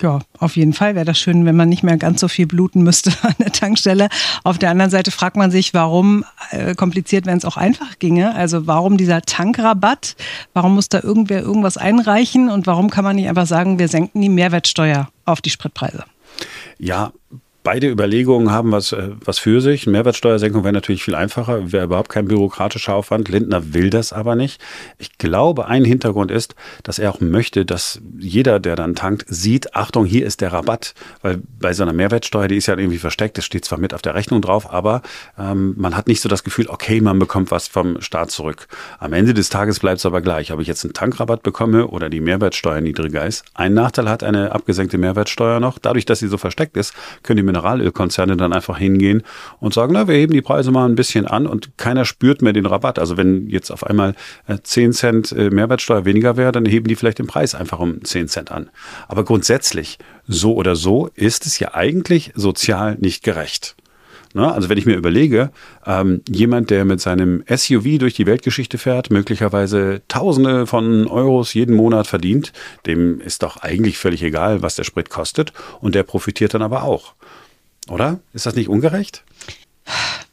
Ja, 0.01 0.19
auf 0.39 0.57
jeden 0.57 0.73
Fall 0.73 0.95
wäre 0.95 1.05
das 1.05 1.17
schön, 1.17 1.45
wenn 1.45 1.55
man 1.55 1.69
nicht 1.69 1.83
mehr 1.83 1.97
ganz 1.97 2.19
so 2.19 2.27
viel 2.27 2.47
bluten 2.47 2.83
müsste 2.83 3.11
an 3.21 3.35
der 3.39 3.51
Tankstelle. 3.51 4.09
Auf 4.43 4.57
der 4.57 4.69
anderen 4.69 4.91
Seite 4.91 5.11
fragt 5.11 5.37
man 5.37 5.51
sich, 5.51 5.73
warum 5.73 6.25
äh, 6.51 6.75
kompliziert, 6.75 7.25
wenn 7.25 7.37
es 7.37 7.45
auch 7.45 7.57
einfach 7.57 7.97
ginge. 7.99 8.35
Also 8.35 8.67
warum 8.67 8.97
dieser 8.97 9.21
Tankrabatt? 9.21 10.15
Warum 10.53 10.75
muss 10.75 10.89
da 10.89 11.01
irgendwer 11.01 11.41
irgendwas 11.41 11.77
einreichen? 11.77 12.49
Und 12.49 12.67
warum 12.67 12.89
kann 12.89 13.03
man 13.03 13.15
nicht 13.15 13.29
einfach 13.29 13.47
sagen, 13.47 13.79
wir 13.79 13.87
senken 13.87 14.21
die 14.21 14.29
Mehrwertsteuer 14.29 15.09
auf 15.23 15.41
die 15.41 15.49
Spritpreise? 15.49 16.03
Ja, 16.77 17.13
Beide 17.65 17.89
Überlegungen 17.89 18.51
haben 18.51 18.71
was, 18.71 18.91
äh, 18.91 19.09
was 19.25 19.39
für 19.39 19.59
sich. 19.59 19.87
Mehrwertsteuersenkung 19.87 20.63
wäre 20.63 20.71
natürlich 20.71 21.03
viel 21.03 21.15
einfacher, 21.15 21.71
wäre 21.71 21.85
überhaupt 21.85 22.09
kein 22.09 22.27
bürokratischer 22.27 22.93
Aufwand. 22.93 23.27
Lindner 23.27 23.73
will 23.73 23.89
das 23.89 24.13
aber 24.13 24.35
nicht. 24.35 24.61
Ich 24.99 25.17
glaube, 25.17 25.65
ein 25.65 25.83
Hintergrund 25.83 26.29
ist, 26.29 26.53
dass 26.83 26.99
er 26.99 27.09
auch 27.09 27.21
möchte, 27.21 27.65
dass 27.65 27.99
jeder, 28.19 28.59
der 28.59 28.75
dann 28.75 28.93
tankt, 28.93 29.25
sieht, 29.27 29.75
Achtung, 29.75 30.05
hier 30.05 30.27
ist 30.27 30.41
der 30.41 30.53
Rabatt. 30.53 30.93
Weil 31.23 31.41
bei 31.59 31.73
so 31.73 31.81
einer 31.81 31.93
Mehrwertsteuer, 31.93 32.47
die 32.47 32.55
ist 32.55 32.67
ja 32.67 32.77
irgendwie 32.77 32.99
versteckt, 32.99 33.39
das 33.39 33.45
steht 33.45 33.65
zwar 33.65 33.79
mit 33.79 33.95
auf 33.95 34.03
der 34.03 34.13
Rechnung 34.13 34.43
drauf, 34.43 34.71
aber 34.71 35.01
ähm, 35.39 35.73
man 35.75 35.97
hat 35.97 36.07
nicht 36.07 36.21
so 36.21 36.29
das 36.29 36.43
Gefühl, 36.43 36.67
okay, 36.69 37.01
man 37.01 37.17
bekommt 37.17 37.49
was 37.49 37.67
vom 37.67 37.99
Staat 37.99 38.29
zurück. 38.29 38.67
Am 38.99 39.11
Ende 39.11 39.33
des 39.33 39.49
Tages 39.49 39.79
bleibt 39.79 39.97
es 39.97 40.05
aber 40.05 40.21
gleich. 40.21 40.53
Ob 40.53 40.59
ich 40.59 40.67
jetzt 40.67 40.85
einen 40.85 40.93
Tankrabatt 40.93 41.41
bekomme 41.41 41.87
oder 41.87 42.11
die 42.11 42.21
Mehrwertsteuer 42.21 42.81
niedriger 42.81 43.25
ist. 43.25 43.43
Ein 43.55 43.73
Nachteil 43.73 44.07
hat 44.07 44.23
eine 44.23 44.51
abgesenkte 44.51 44.99
Mehrwertsteuer 44.99 45.59
noch. 45.59 45.79
Dadurch, 45.79 46.05
dass 46.05 46.19
sie 46.19 46.27
so 46.27 46.37
versteckt 46.37 46.77
ist, 46.77 46.93
können 47.23 47.37
die 47.37 47.54
Mineralölkonzerne 47.55 48.37
dann 48.37 48.53
einfach 48.53 48.77
hingehen 48.77 49.23
und 49.59 49.73
sagen, 49.73 49.93
na, 49.93 50.07
wir 50.07 50.15
heben 50.15 50.33
die 50.33 50.41
Preise 50.41 50.71
mal 50.71 50.85
ein 50.85 50.95
bisschen 50.95 51.25
an 51.25 51.47
und 51.47 51.77
keiner 51.77 52.05
spürt 52.05 52.41
mehr 52.41 52.53
den 52.53 52.65
Rabatt. 52.65 52.99
Also 52.99 53.17
wenn 53.17 53.49
jetzt 53.49 53.71
auf 53.71 53.85
einmal 53.85 54.15
10 54.63 54.89
äh, 54.89 54.93
Cent 54.93 55.31
äh, 55.31 55.49
Mehrwertsteuer 55.49 56.05
weniger 56.05 56.37
wäre, 56.37 56.51
dann 56.51 56.65
heben 56.65 56.87
die 56.87 56.95
vielleicht 56.95 57.19
den 57.19 57.27
Preis 57.27 57.55
einfach 57.55 57.79
um 57.79 58.03
10 58.03 58.27
Cent 58.27 58.51
an. 58.51 58.69
Aber 59.07 59.23
grundsätzlich, 59.23 59.97
so 60.27 60.55
oder 60.55 60.75
so, 60.75 61.09
ist 61.15 61.45
es 61.45 61.59
ja 61.59 61.73
eigentlich 61.73 62.31
sozial 62.35 62.97
nicht 62.99 63.23
gerecht. 63.23 63.75
Ne? 64.35 64.51
Also 64.51 64.67
wenn 64.67 64.77
ich 64.77 64.85
mir 64.85 64.97
überlege, 64.97 65.49
ähm, 65.85 66.21
jemand, 66.29 66.69
der 66.69 66.83
mit 66.83 66.99
seinem 66.99 67.43
SUV 67.49 67.99
durch 67.99 68.15
die 68.15 68.25
Weltgeschichte 68.25 68.77
fährt, 68.77 69.09
möglicherweise 69.09 70.01
Tausende 70.09 70.67
von 70.67 71.07
Euros 71.07 71.53
jeden 71.53 71.73
Monat 71.73 72.05
verdient, 72.05 72.51
dem 72.85 73.21
ist 73.21 73.43
doch 73.43 73.57
eigentlich 73.57 73.97
völlig 73.97 74.21
egal, 74.21 74.61
was 74.61 74.75
der 74.75 74.83
Sprit 74.83 75.09
kostet 75.09 75.53
und 75.79 75.95
der 75.95 76.03
profitiert 76.03 76.53
dann 76.53 76.61
aber 76.61 76.83
auch. 76.83 77.15
Oder? 77.89 78.19
Ist 78.33 78.45
das 78.45 78.55
nicht 78.55 78.69
ungerecht? 78.69 79.23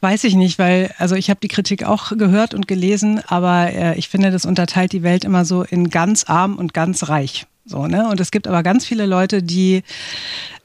Weiß 0.03 0.25
ich 0.25 0.35
nicht, 0.35 0.59
weil, 0.59 0.93
also 0.99 1.15
ich 1.15 1.31
habe 1.31 1.39
die 1.41 1.47
Kritik 1.47 1.85
auch 1.85 2.11
gehört 2.19 2.55
und 2.55 2.67
gelesen, 2.67 3.21
aber 3.29 3.73
äh, 3.73 3.97
ich 3.97 4.09
finde, 4.09 4.33
das 4.33 4.45
unterteilt 4.45 4.91
die 4.91 5.05
Welt 5.05 5.25
immer 5.25 5.45
so 5.45 5.63
in 5.63 5.91
ganz 5.91 6.25
arm 6.25 6.57
und 6.57 6.75
ganz 6.75 7.09
reich. 7.09 7.47
So, 7.65 7.87
ne? 7.87 8.09
Und 8.09 8.19
es 8.19 8.33
gibt 8.33 8.49
aber 8.49 8.65
ganz 8.65 8.85
viele 8.85 9.07
Leute, 9.07 9.45
die 9.45 9.85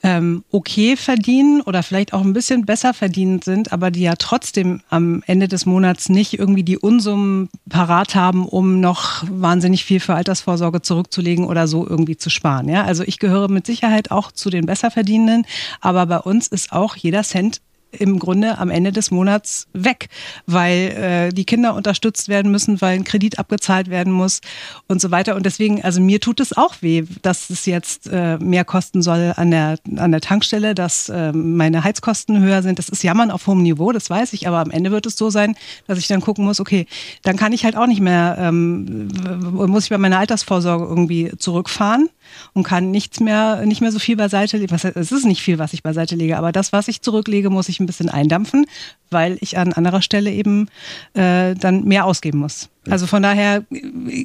ähm, 0.01 0.43
okay 0.49 0.97
verdienen 0.97 1.61
oder 1.61 1.83
vielleicht 1.83 2.13
auch 2.13 2.21
ein 2.21 2.33
bisschen 2.33 2.65
besser 2.65 2.95
verdient 2.95 3.43
sind, 3.43 3.71
aber 3.71 3.91
die 3.91 4.01
ja 4.01 4.15
trotzdem 4.17 4.81
am 4.89 5.21
Ende 5.27 5.47
des 5.47 5.67
Monats 5.67 6.09
nicht 6.09 6.39
irgendwie 6.39 6.63
die 6.63 6.79
Unsummen 6.79 7.49
parat 7.69 8.15
haben, 8.15 8.47
um 8.47 8.79
noch 8.79 9.23
wahnsinnig 9.29 9.85
viel 9.85 9.99
für 9.99 10.15
Altersvorsorge 10.15 10.81
zurückzulegen 10.81 11.45
oder 11.45 11.67
so 11.67 11.87
irgendwie 11.87 12.17
zu 12.17 12.31
sparen. 12.31 12.69
Ja? 12.69 12.85
Also 12.85 13.03
ich 13.03 13.19
gehöre 13.19 13.49
mit 13.49 13.67
Sicherheit 13.67 14.09
auch 14.09 14.31
zu 14.31 14.49
den 14.49 14.65
Besserverdienenden, 14.65 15.45
aber 15.79 16.07
bei 16.07 16.17
uns 16.17 16.47
ist 16.47 16.71
auch 16.71 16.95
jeder 16.95 17.21
Cent 17.21 17.61
im 17.91 18.19
Grunde 18.19 18.57
am 18.57 18.69
Ende 18.69 18.91
des 18.91 19.11
Monats 19.11 19.67
weg, 19.73 20.09
weil 20.45 21.29
äh, 21.29 21.29
die 21.33 21.45
Kinder 21.45 21.73
unterstützt 21.73 22.29
werden 22.29 22.51
müssen, 22.51 22.81
weil 22.81 22.95
ein 22.95 23.03
Kredit 23.03 23.39
abgezahlt 23.39 23.89
werden 23.89 24.13
muss 24.13 24.41
und 24.87 25.01
so 25.01 25.11
weiter. 25.11 25.35
Und 25.35 25.45
deswegen, 25.45 25.83
also 25.83 26.01
mir 26.01 26.19
tut 26.19 26.39
es 26.39 26.55
auch 26.55 26.75
weh, 26.81 27.03
dass 27.21 27.49
es 27.49 27.65
jetzt 27.65 28.07
äh, 28.07 28.37
mehr 28.37 28.65
kosten 28.65 29.01
soll 29.01 29.33
an 29.35 29.51
der, 29.51 29.77
an 29.95 30.11
der 30.11 30.21
Tankstelle, 30.21 30.75
dass 30.75 31.09
äh, 31.09 31.31
meine 31.31 31.83
Heizkosten 31.83 32.41
höher 32.41 32.61
sind. 32.61 32.79
Das 32.79 32.89
ist 32.89 33.03
Jammern 33.03 33.31
auf 33.31 33.47
hohem 33.47 33.63
Niveau, 33.63 33.91
das 33.91 34.09
weiß 34.09 34.33
ich, 34.33 34.47
aber 34.47 34.59
am 34.59 34.71
Ende 34.71 34.91
wird 34.91 35.05
es 35.05 35.15
so 35.15 35.29
sein, 35.29 35.55
dass 35.87 35.97
ich 35.97 36.07
dann 36.07 36.21
gucken 36.21 36.45
muss, 36.45 36.59
okay, 36.59 36.85
dann 37.23 37.37
kann 37.37 37.53
ich 37.53 37.63
halt 37.63 37.75
auch 37.75 37.87
nicht 37.87 38.01
mehr, 38.01 38.37
ähm, 38.39 39.07
muss 39.51 39.85
ich 39.85 39.89
bei 39.89 39.97
meiner 39.97 40.19
Altersvorsorge 40.19 40.85
irgendwie 40.85 41.31
zurückfahren 41.37 42.09
und 42.53 42.63
kann 42.63 42.91
nichts 42.91 43.19
mehr, 43.19 43.65
nicht 43.65 43.81
mehr 43.81 43.91
so 43.91 43.99
viel 43.99 44.15
beiseite 44.15 44.57
legen. 44.57 44.75
Es 44.75 45.11
ist 45.11 45.25
nicht 45.25 45.41
viel, 45.41 45.59
was 45.59 45.73
ich 45.73 45.83
beiseite 45.83 46.15
lege, 46.15 46.37
aber 46.37 46.51
das, 46.51 46.73
was 46.73 46.87
ich 46.87 47.01
zurücklege, 47.01 47.49
muss 47.49 47.69
ich 47.69 47.76
ein 47.79 47.85
bisschen 47.85 48.09
eindampfen, 48.09 48.65
weil 49.09 49.37
ich 49.41 49.57
an 49.57 49.73
anderer 49.73 50.01
Stelle 50.01 50.31
eben 50.31 50.69
äh, 51.13 51.55
dann 51.55 51.85
mehr 51.85 52.05
ausgeben 52.05 52.39
muss. 52.39 52.69
Also 52.89 53.05
von 53.05 53.21
daher, 53.21 53.63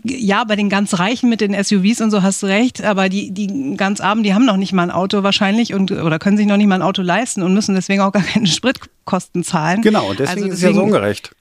ja, 0.05 0.45
bei 0.45 0.57
den 0.57 0.69
ganz 0.69 0.99
Reichen 0.99 1.29
mit 1.29 1.41
den 1.41 1.53
SUVs 1.53 2.01
und 2.01 2.11
so 2.11 2.23
hast 2.23 2.43
du 2.43 2.47
recht, 2.47 2.83
aber 2.83 3.09
die, 3.09 3.33
die 3.33 3.77
ganz 3.77 4.01
Armen, 4.01 4.23
die 4.23 4.35
haben 4.35 4.45
noch 4.45 4.57
nicht 4.57 4.73
mal 4.73 4.85
ein 4.85 4.91
Auto 4.91 5.23
wahrscheinlich 5.23 5.75
und 5.75 5.91
oder 5.91 6.19
können 6.19 6.37
sich 6.37 6.47
noch 6.47 6.57
nicht 6.57 6.69
mal 6.69 6.77
ein 6.77 6.83
Auto 6.83 7.03
leisten 7.03 7.43
und 7.43 7.55
müssen 7.55 7.75
deswegen 7.75 8.03
auch 8.03 8.13
gar 8.13 8.23
keine 8.23 8.47
Spritkosten 8.49 9.45
zahlen. 9.45 9.83
Genau, 9.83 10.13
deswegen, 10.13 10.21
also 10.21 10.35
deswegen 10.35 10.53
ist 10.53 10.59
es 10.59 10.63
ja 10.63 10.73
so 10.73 10.83
ungerecht. 10.83 11.33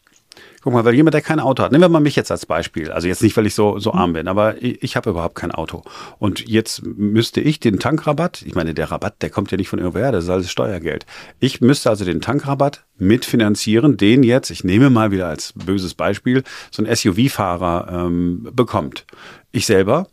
Guck 0.64 0.74
mal, 0.74 0.86
weil 0.86 0.94
jemand, 0.94 1.14
der 1.16 1.22
kein 1.22 1.40
Auto 1.40 1.64
hat, 1.64 1.72
nehmen 1.72 1.84
wir 1.84 1.90
mal 1.90 2.00
mich 2.00 2.16
jetzt 2.16 2.32
als 2.32 2.46
Beispiel. 2.46 2.92
Also 2.92 3.08
jetzt 3.08 3.24
nicht, 3.24 3.36
weil 3.36 3.48
ich 3.48 3.56
so, 3.56 3.80
so 3.80 3.94
arm 3.94 4.14
bin, 4.14 4.28
aber 4.28 4.62
ich, 4.62 4.84
ich 4.84 4.96
habe 4.96 5.10
überhaupt 5.10 5.36
kein 5.36 5.52
Auto. 5.52 5.82
Und 6.20 6.48
jetzt 6.48 6.84
müsste 6.86 7.42
ich 7.42 7.60
den 7.60 7.80
Tankrabatt, 7.80 8.44
ich 8.46 8.54
meine, 8.54 8.74
der 8.74 8.92
Rabatt, 8.92 9.22
der 9.22 9.32
kommt 9.32 9.52
ja 9.52 9.58
nicht 9.58 9.70
von 9.70 9.80
irgendwoher, 9.80 10.12
das 10.12 10.26
ist 10.26 10.30
alles 10.30 10.52
Steuergeld. 10.52 11.06
Ich 11.40 11.62
müsste 11.62 11.90
also 11.90 12.06
den 12.06 12.22
Tankrabatt 12.22 12.84
mitfinanzieren, 12.98 13.98
den 13.98 14.22
jetzt, 14.24 14.52
ich 14.52 14.64
nehme 14.64 14.90
mal 14.90 15.12
wieder 15.12 15.28
als 15.28 15.54
böses 15.54 15.96
Beispiel, 15.96 16.44
so 16.70 16.84
ein 16.84 16.96
SUV-Fahrer 16.96 18.06
ähm, 18.06 18.48
bekommt. 18.54 19.06
Ich 19.52 19.66
selber 19.66 20.08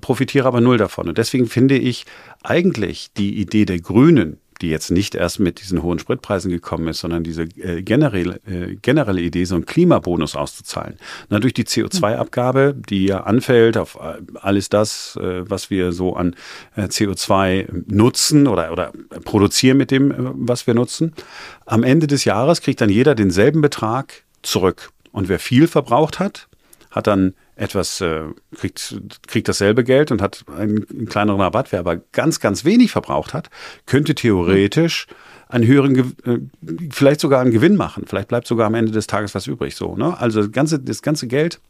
profitiere 0.00 0.48
aber 0.48 0.60
null 0.60 0.78
davon. 0.78 1.08
Und 1.08 1.18
deswegen 1.18 1.46
finde 1.46 1.76
ich 1.76 2.06
eigentlich 2.42 3.12
die 3.16 3.38
Idee 3.38 3.64
der 3.64 3.80
Grünen, 3.80 4.38
die 4.60 4.68
jetzt 4.68 4.90
nicht 4.90 5.14
erst 5.14 5.40
mit 5.40 5.60
diesen 5.60 5.82
hohen 5.82 5.98
Spritpreisen 5.98 6.50
gekommen 6.50 6.88
ist, 6.88 7.00
sondern 7.00 7.24
diese 7.24 7.42
äh, 7.42 7.82
generelle, 7.82 8.40
äh, 8.46 8.76
generelle 8.76 9.20
Idee, 9.20 9.44
so 9.44 9.54
einen 9.54 9.66
Klimabonus 9.66 10.36
auszuzahlen. 10.36 10.96
Na, 11.28 11.38
durch 11.38 11.54
die 11.54 11.64
CO2-Abgabe, 11.64 12.74
die 12.88 13.06
ja 13.06 13.24
anfällt 13.24 13.76
auf 13.76 13.96
äh, 13.96 14.20
alles 14.40 14.68
das, 14.68 15.18
äh, 15.20 15.48
was 15.48 15.70
wir 15.70 15.92
so 15.92 16.16
an 16.16 16.34
äh, 16.74 16.84
CO2 16.84 17.84
nutzen 17.86 18.46
oder, 18.46 18.72
oder 18.72 18.92
produzieren 19.24 19.76
mit 19.76 19.90
dem, 19.90 20.10
äh, 20.10 20.14
was 20.18 20.66
wir 20.66 20.74
nutzen. 20.74 21.12
Am 21.66 21.82
Ende 21.82 22.06
des 22.06 22.24
Jahres 22.24 22.60
kriegt 22.60 22.80
dann 22.80 22.90
jeder 22.90 23.14
denselben 23.14 23.60
Betrag 23.60 24.24
zurück. 24.42 24.90
Und 25.12 25.28
wer 25.28 25.38
viel 25.38 25.66
verbraucht 25.66 26.18
hat, 26.18 26.48
hat 26.90 27.06
dann 27.06 27.34
etwas, 27.56 28.00
äh, 28.02 28.24
kriegt, 28.54 29.00
kriegt 29.26 29.48
dasselbe 29.48 29.82
Geld 29.82 30.12
und 30.12 30.22
hat 30.22 30.44
einen, 30.48 30.86
einen 30.88 31.06
kleineren 31.06 31.40
Rabatt. 31.40 31.72
Wer 31.72 31.80
aber 31.80 31.96
ganz, 31.96 32.38
ganz 32.38 32.64
wenig 32.64 32.92
verbraucht 32.92 33.34
hat, 33.34 33.50
könnte 33.86 34.14
theoretisch 34.14 35.06
einen 35.48 35.66
höheren, 35.66 36.14
äh, 36.24 36.38
vielleicht 36.90 37.20
sogar 37.20 37.40
einen 37.40 37.50
Gewinn 37.50 37.76
machen. 37.76 38.04
Vielleicht 38.06 38.28
bleibt 38.28 38.46
sogar 38.46 38.66
am 38.66 38.74
Ende 38.74 38.92
des 38.92 39.06
Tages 39.06 39.34
was 39.34 39.46
übrig. 39.46 39.74
So, 39.74 39.96
ne? 39.96 40.18
Also 40.18 40.42
das 40.42 40.52
ganze, 40.52 40.78
das 40.78 41.02
ganze 41.02 41.26
Geld 41.26 41.60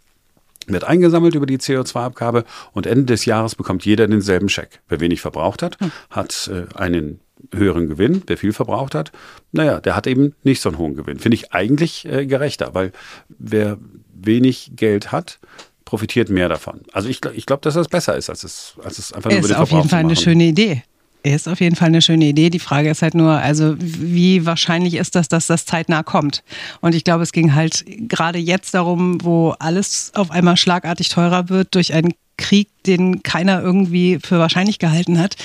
wird 0.67 0.85
eingesammelt 0.85 1.37
über 1.37 1.47
die 1.47 1.59
CO2-Abgabe 1.59 2.45
und 2.73 2.87
Ende 2.87 3.05
des 3.05 3.25
Jahres 3.25 3.55
bekommt 3.55 3.85
jeder 3.85 4.09
denselben 4.09 4.49
Scheck. 4.49 4.81
Wer 4.89 5.01
wenig 5.01 5.21
verbraucht 5.21 5.63
hat, 5.63 5.79
hm. 5.79 5.93
hat 6.11 6.51
äh, 6.53 6.75
einen 6.75 7.21
höheren 7.55 7.87
Gewinn. 7.89 8.23
Wer 8.27 8.39
viel 8.39 8.53
verbraucht 8.53 8.97
hat, 8.97 9.13
naja, 9.53 9.81
der 9.81 9.95
hat 9.95 10.09
eben 10.09 10.35
nicht 10.43 10.61
so 10.61 10.71
einen 10.71 10.79
hohen 10.79 10.97
Gewinn. 10.97 11.19
Finde 11.21 11.37
ich 11.37 11.53
eigentlich 11.53 12.07
äh, 12.07 12.27
gerechter, 12.27 12.75
weil 12.75 12.91
wer 13.29 13.79
wenig 14.13 14.73
Geld 14.75 15.13
hat, 15.13 15.39
profitiert 15.87 16.29
mehr 16.29 16.51
davon. 16.51 16.81
Also 16.93 17.09
ich, 17.09 17.25
ich 17.35 17.47
glaube, 17.47 17.63
dass 17.63 17.73
das 17.73 17.89
besser 17.89 18.15
ist, 18.15 18.29
als 18.29 18.45
es, 18.45 18.75
als 18.85 18.99
es 18.99 19.13
einfach 19.15 19.31
nur 19.31 19.39
über 19.39 19.49
den 19.49 19.55
Ist 19.55 19.61
auf 19.61 19.71
jeden 19.71 19.89
Fall 19.89 20.01
eine 20.01 20.17
schöne 20.17 20.45
Idee. 20.45 20.83
Ist 21.23 21.49
auf 21.49 21.61
jeden 21.61 21.75
Fall 21.75 21.89
eine 21.89 22.03
schöne 22.03 22.27
Idee. 22.27 22.51
Die 22.51 22.59
Frage 22.59 22.91
ist 22.91 23.03
halt 23.03 23.15
nur, 23.15 23.33
also 23.33 23.75
wie 23.79 24.45
wahrscheinlich 24.47 24.95
ist 24.95 25.15
das, 25.15 25.29
dass 25.29 25.47
das 25.47 25.65
zeitnah 25.65 26.03
kommt? 26.03 26.45
Und 26.81 26.95
ich 26.95 27.03
glaube, 27.03 27.23
es 27.23 27.33
ging 27.33 27.55
halt 27.55 27.85
gerade 28.09 28.39
jetzt 28.39 28.75
darum, 28.75 29.25
wo 29.25 29.55
alles 29.59 30.13
auf 30.15 30.31
einmal 30.31 30.57
schlagartig 30.57 31.09
teurer 31.09 31.49
wird 31.49 31.75
durch 31.75 31.95
ein 31.95 32.13
Krieg, 32.37 32.69
den 32.87 33.23
keiner 33.23 33.63
irgendwie 33.63 34.19
für 34.23 34.39
wahrscheinlich 34.39 34.79
gehalten 34.79 35.19
hat, 35.19 35.37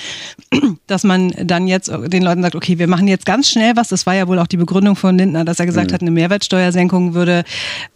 dass 0.87 1.03
man 1.03 1.31
dann 1.43 1.67
jetzt 1.67 1.89
den 1.89 2.23
Leuten 2.23 2.41
sagt, 2.41 2.55
okay, 2.55 2.79
wir 2.79 2.87
machen 2.87 3.07
jetzt 3.07 3.25
ganz 3.25 3.49
schnell 3.49 3.75
was. 3.75 3.87
Das 3.89 4.05
war 4.05 4.13
ja 4.13 4.27
wohl 4.27 4.39
auch 4.39 4.47
die 4.47 4.57
Begründung 4.57 4.95
von 4.95 5.17
Lindner, 5.17 5.45
dass 5.45 5.59
er 5.59 5.65
gesagt 5.65 5.91
mhm. 5.91 5.93
hat, 5.93 6.01
eine 6.01 6.11
Mehrwertsteuersenkung 6.11 7.13
würde 7.13 7.43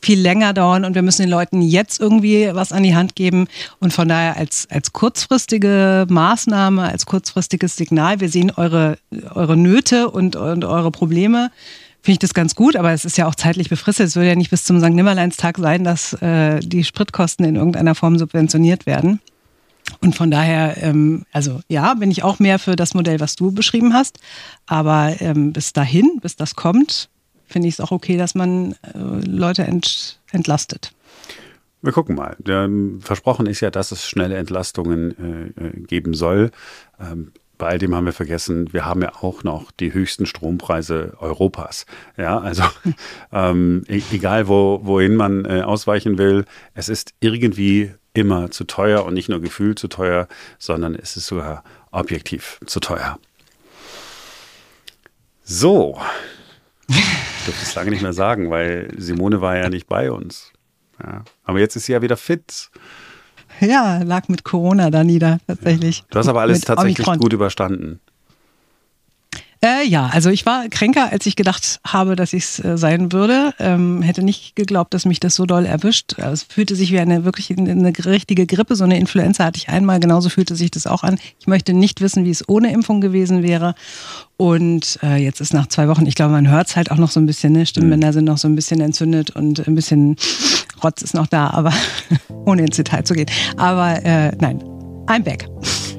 viel 0.01 0.19
länger 0.19 0.53
dauern 0.53 0.85
und 0.85 0.95
wir 0.95 1.01
müssen 1.01 1.23
den 1.23 1.31
Leuten 1.31 1.61
jetzt 1.61 1.99
irgendwie 1.99 2.49
was 2.53 2.71
an 2.71 2.83
die 2.83 2.95
Hand 2.95 3.15
geben. 3.15 3.47
Und 3.79 3.93
von 3.93 4.07
daher 4.07 4.37
als, 4.37 4.67
als 4.71 4.93
kurzfristige 4.93 6.05
Maßnahme, 6.09 6.83
als 6.83 7.05
kurzfristiges 7.05 7.75
Signal, 7.75 8.19
wir 8.19 8.29
sehen 8.29 8.51
eure, 8.55 8.97
eure 9.33 9.57
Nöte 9.57 10.09
und, 10.09 10.35
und 10.35 10.63
eure 10.63 10.91
Probleme 10.91 11.51
finde 12.05 12.13
ich 12.13 12.19
das 12.19 12.35
ganz 12.35 12.53
gut, 12.53 12.75
aber 12.75 12.91
es 12.91 13.03
ist 13.03 13.17
ja 13.17 13.27
auch 13.27 13.33
zeitlich 13.33 13.67
befristet. 13.69 14.07
Es 14.07 14.15
würde 14.15 14.29
ja 14.29 14.35
nicht 14.35 14.51
bis 14.51 14.63
zum 14.63 14.79
St. 14.79 14.91
Nimmerleinstag 14.91 15.57
sein, 15.57 15.83
dass 15.83 16.13
äh, 16.21 16.59
die 16.59 16.83
Spritkosten 16.83 17.43
in 17.45 17.55
irgendeiner 17.55 17.95
Form 17.95 18.19
subventioniert 18.19 18.85
werden. 18.85 19.19
Und 20.01 20.15
von 20.15 20.29
daher, 20.29 20.77
ähm, 20.83 21.25
also 21.31 21.61
ja, 21.67 21.95
bin 21.95 22.11
ich 22.11 22.23
auch 22.23 22.37
mehr 22.37 22.59
für 22.59 22.75
das 22.75 22.93
Modell, 22.93 23.19
was 23.19 23.35
du 23.35 23.51
beschrieben 23.51 23.93
hast. 23.93 24.19
Aber 24.67 25.15
ähm, 25.19 25.51
bis 25.51 25.73
dahin, 25.73 26.19
bis 26.21 26.35
das 26.35 26.55
kommt, 26.55 27.09
finde 27.47 27.67
ich 27.67 27.75
es 27.75 27.79
auch 27.79 27.91
okay, 27.91 28.17
dass 28.17 28.35
man 28.35 28.73
äh, 28.83 28.99
Leute 29.25 29.63
ent, 29.63 30.19
entlastet. 30.31 30.91
Wir 31.81 31.91
gucken 31.91 32.15
mal. 32.15 32.35
Versprochen 32.99 33.47
ist 33.47 33.61
ja, 33.61 33.71
dass 33.71 33.91
es 33.91 34.07
schnelle 34.07 34.35
Entlastungen 34.37 35.53
äh, 35.57 35.67
äh 35.67 35.79
geben 35.81 36.13
soll. 36.13 36.51
Ähm, 36.99 37.31
bei 37.57 37.67
all 37.67 37.77
dem 37.77 37.95
haben 37.95 38.05
wir 38.05 38.13
vergessen, 38.13 38.71
wir 38.73 38.85
haben 38.85 39.01
ja 39.01 39.13
auch 39.21 39.43
noch 39.43 39.71
die 39.71 39.93
höchsten 39.93 40.25
Strompreise 40.25 41.13
Europas. 41.19 41.85
Ja, 42.17 42.39
also 42.39 42.63
ähm, 43.31 43.83
e-, 43.87 44.01
egal 44.11 44.47
wo, 44.47 44.81
wohin 44.83 45.15
man 45.15 45.45
äh, 45.45 45.61
ausweichen 45.61 46.17
will, 46.17 46.45
es 46.73 46.89
ist 46.89 47.13
irgendwie 47.19 47.91
immer 48.13 48.51
zu 48.51 48.63
teuer 48.63 49.05
und 49.05 49.13
nicht 49.13 49.29
nur 49.29 49.41
gefühlt 49.41 49.77
zu 49.77 49.87
teuer, 49.87 50.27
sondern 50.57 50.95
es 50.95 51.17
ist 51.17 51.27
sogar 51.27 51.63
objektiv 51.91 52.59
zu 52.65 52.79
teuer. 52.79 53.19
So, 55.43 55.99
ich 56.87 57.45
durfte 57.45 57.63
es 57.63 57.75
lange 57.75 57.91
nicht 57.91 58.01
mehr 58.01 58.13
sagen, 58.13 58.49
weil 58.49 58.89
Simone 58.97 59.41
war 59.41 59.57
ja 59.57 59.69
nicht 59.69 59.87
bei 59.87 60.11
uns. 60.11 60.51
Ja. 61.03 61.23
Aber 61.43 61.59
jetzt 61.59 61.75
ist 61.75 61.85
sie 61.85 61.91
ja 61.91 62.01
wieder 62.01 62.17
fit. 62.17 62.71
Ja, 63.61 64.01
lag 64.03 64.27
mit 64.27 64.43
Corona 64.43 64.89
da 64.89 65.03
nieder, 65.03 65.39
tatsächlich. 65.47 66.03
Du 66.09 66.19
hast 66.19 66.27
aber 66.27 66.41
alles 66.41 66.59
mit 66.59 66.67
tatsächlich 66.67 67.07
Omikron. 67.07 67.19
gut 67.19 67.33
überstanden. 67.33 67.99
Äh, 69.65 69.87
ja, 69.87 70.07
also 70.13 70.29
ich 70.29 70.45
war 70.45 70.69
kränker, 70.69 71.11
als 71.11 71.25
ich 71.25 71.35
gedacht 71.35 71.79
habe, 71.83 72.15
dass 72.15 72.33
ich 72.33 72.43
es 72.43 72.63
äh, 72.63 72.77
sein 72.77 73.11
würde. 73.11 73.51
Ähm, 73.57 74.03
hätte 74.03 74.21
nicht 74.21 74.55
geglaubt, 74.55 74.93
dass 74.93 75.05
mich 75.05 75.19
das 75.19 75.33
so 75.33 75.47
doll 75.47 75.65
erwischt. 75.65 76.19
Es 76.19 76.43
fühlte 76.43 76.75
sich 76.75 76.91
wie 76.91 76.99
eine 76.99 77.25
wirklich 77.25 77.49
eine 77.57 77.91
richtige 78.05 78.45
Grippe. 78.45 78.75
So 78.75 78.83
eine 78.83 78.99
Influenza 78.99 79.43
hatte 79.43 79.57
ich 79.57 79.69
einmal. 79.69 79.99
Genauso 79.99 80.29
fühlte 80.29 80.55
sich 80.55 80.69
das 80.69 80.85
auch 80.85 81.01
an. 81.01 81.17
Ich 81.39 81.47
möchte 81.47 81.73
nicht 81.73 81.99
wissen, 82.01 82.25
wie 82.25 82.29
es 82.29 82.47
ohne 82.47 82.71
Impfung 82.71 83.01
gewesen 83.01 83.41
wäre. 83.41 83.73
Und 84.37 84.99
äh, 85.01 85.15
jetzt 85.15 85.41
ist 85.41 85.53
nach 85.53 85.67
zwei 85.67 85.87
Wochen, 85.87 86.05
ich 86.05 86.13
glaube, 86.13 86.33
man 86.33 86.47
hört 86.47 86.67
es 86.67 86.75
halt 86.75 86.91
auch 86.91 86.97
noch 86.97 87.09
so 87.09 87.19
ein 87.19 87.25
bisschen, 87.25 87.53
ne? 87.53 87.65
Stimmbänder 87.65 88.09
mhm. 88.09 88.13
sind 88.13 88.25
noch 88.25 88.37
so 88.37 88.47
ein 88.47 88.55
bisschen 88.55 88.81
entzündet 88.81 89.31
und 89.31 89.67
ein 89.67 89.73
bisschen 89.73 90.15
Rotz 90.85 91.01
ist 91.01 91.15
noch 91.15 91.27
da, 91.27 91.49
aber 91.49 91.71
ohne 92.45 92.63
ins 92.63 92.75
Detail 92.77 93.03
zu 93.03 93.13
gehen. 93.13 93.27
Aber 93.57 94.03
äh, 94.03 94.31
nein, 94.39 94.63
I'm 95.07 95.23
back. 95.23 95.47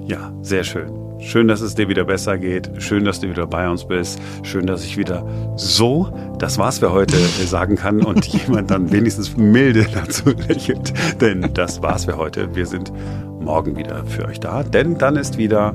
Ja, 0.06 0.32
sehr 0.42 0.64
schön. 0.64 1.06
Schön, 1.18 1.48
dass 1.48 1.60
es 1.60 1.74
dir 1.74 1.88
wieder 1.88 2.04
besser 2.04 2.38
geht. 2.38 2.70
Schön, 2.78 3.04
dass 3.04 3.20
du 3.20 3.28
wieder 3.28 3.46
bei 3.46 3.68
uns 3.68 3.86
bist. 3.88 4.20
Schön, 4.42 4.66
dass 4.66 4.84
ich 4.84 4.96
wieder 4.96 5.26
so, 5.56 6.12
das 6.38 6.58
war's 6.58 6.78
für 6.78 6.92
heute, 6.92 7.16
äh, 7.16 7.46
sagen 7.46 7.74
kann 7.74 8.04
und 8.04 8.26
jemand 8.26 8.70
dann 8.70 8.92
wenigstens 8.92 9.36
milde 9.36 9.86
dazu 9.92 10.30
lächelt. 10.48 10.92
Denn 11.20 11.50
das 11.54 11.82
war's 11.82 12.04
für 12.04 12.16
heute. 12.16 12.54
Wir 12.54 12.66
sind 12.66 12.92
morgen 13.40 13.76
wieder 13.76 14.04
für 14.06 14.26
euch 14.26 14.38
da, 14.38 14.62
denn 14.62 14.98
dann 14.98 15.16
ist 15.16 15.36
wieder 15.36 15.74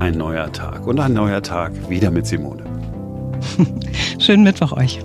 ein 0.00 0.14
neuer 0.14 0.52
Tag 0.52 0.86
und 0.86 0.98
ein 0.98 1.12
neuer 1.12 1.42
Tag 1.42 1.72
wieder 1.88 2.10
mit 2.10 2.26
Simone. 2.26 2.64
Schönen 4.18 4.42
Mittwoch 4.42 4.72
euch. 4.72 5.00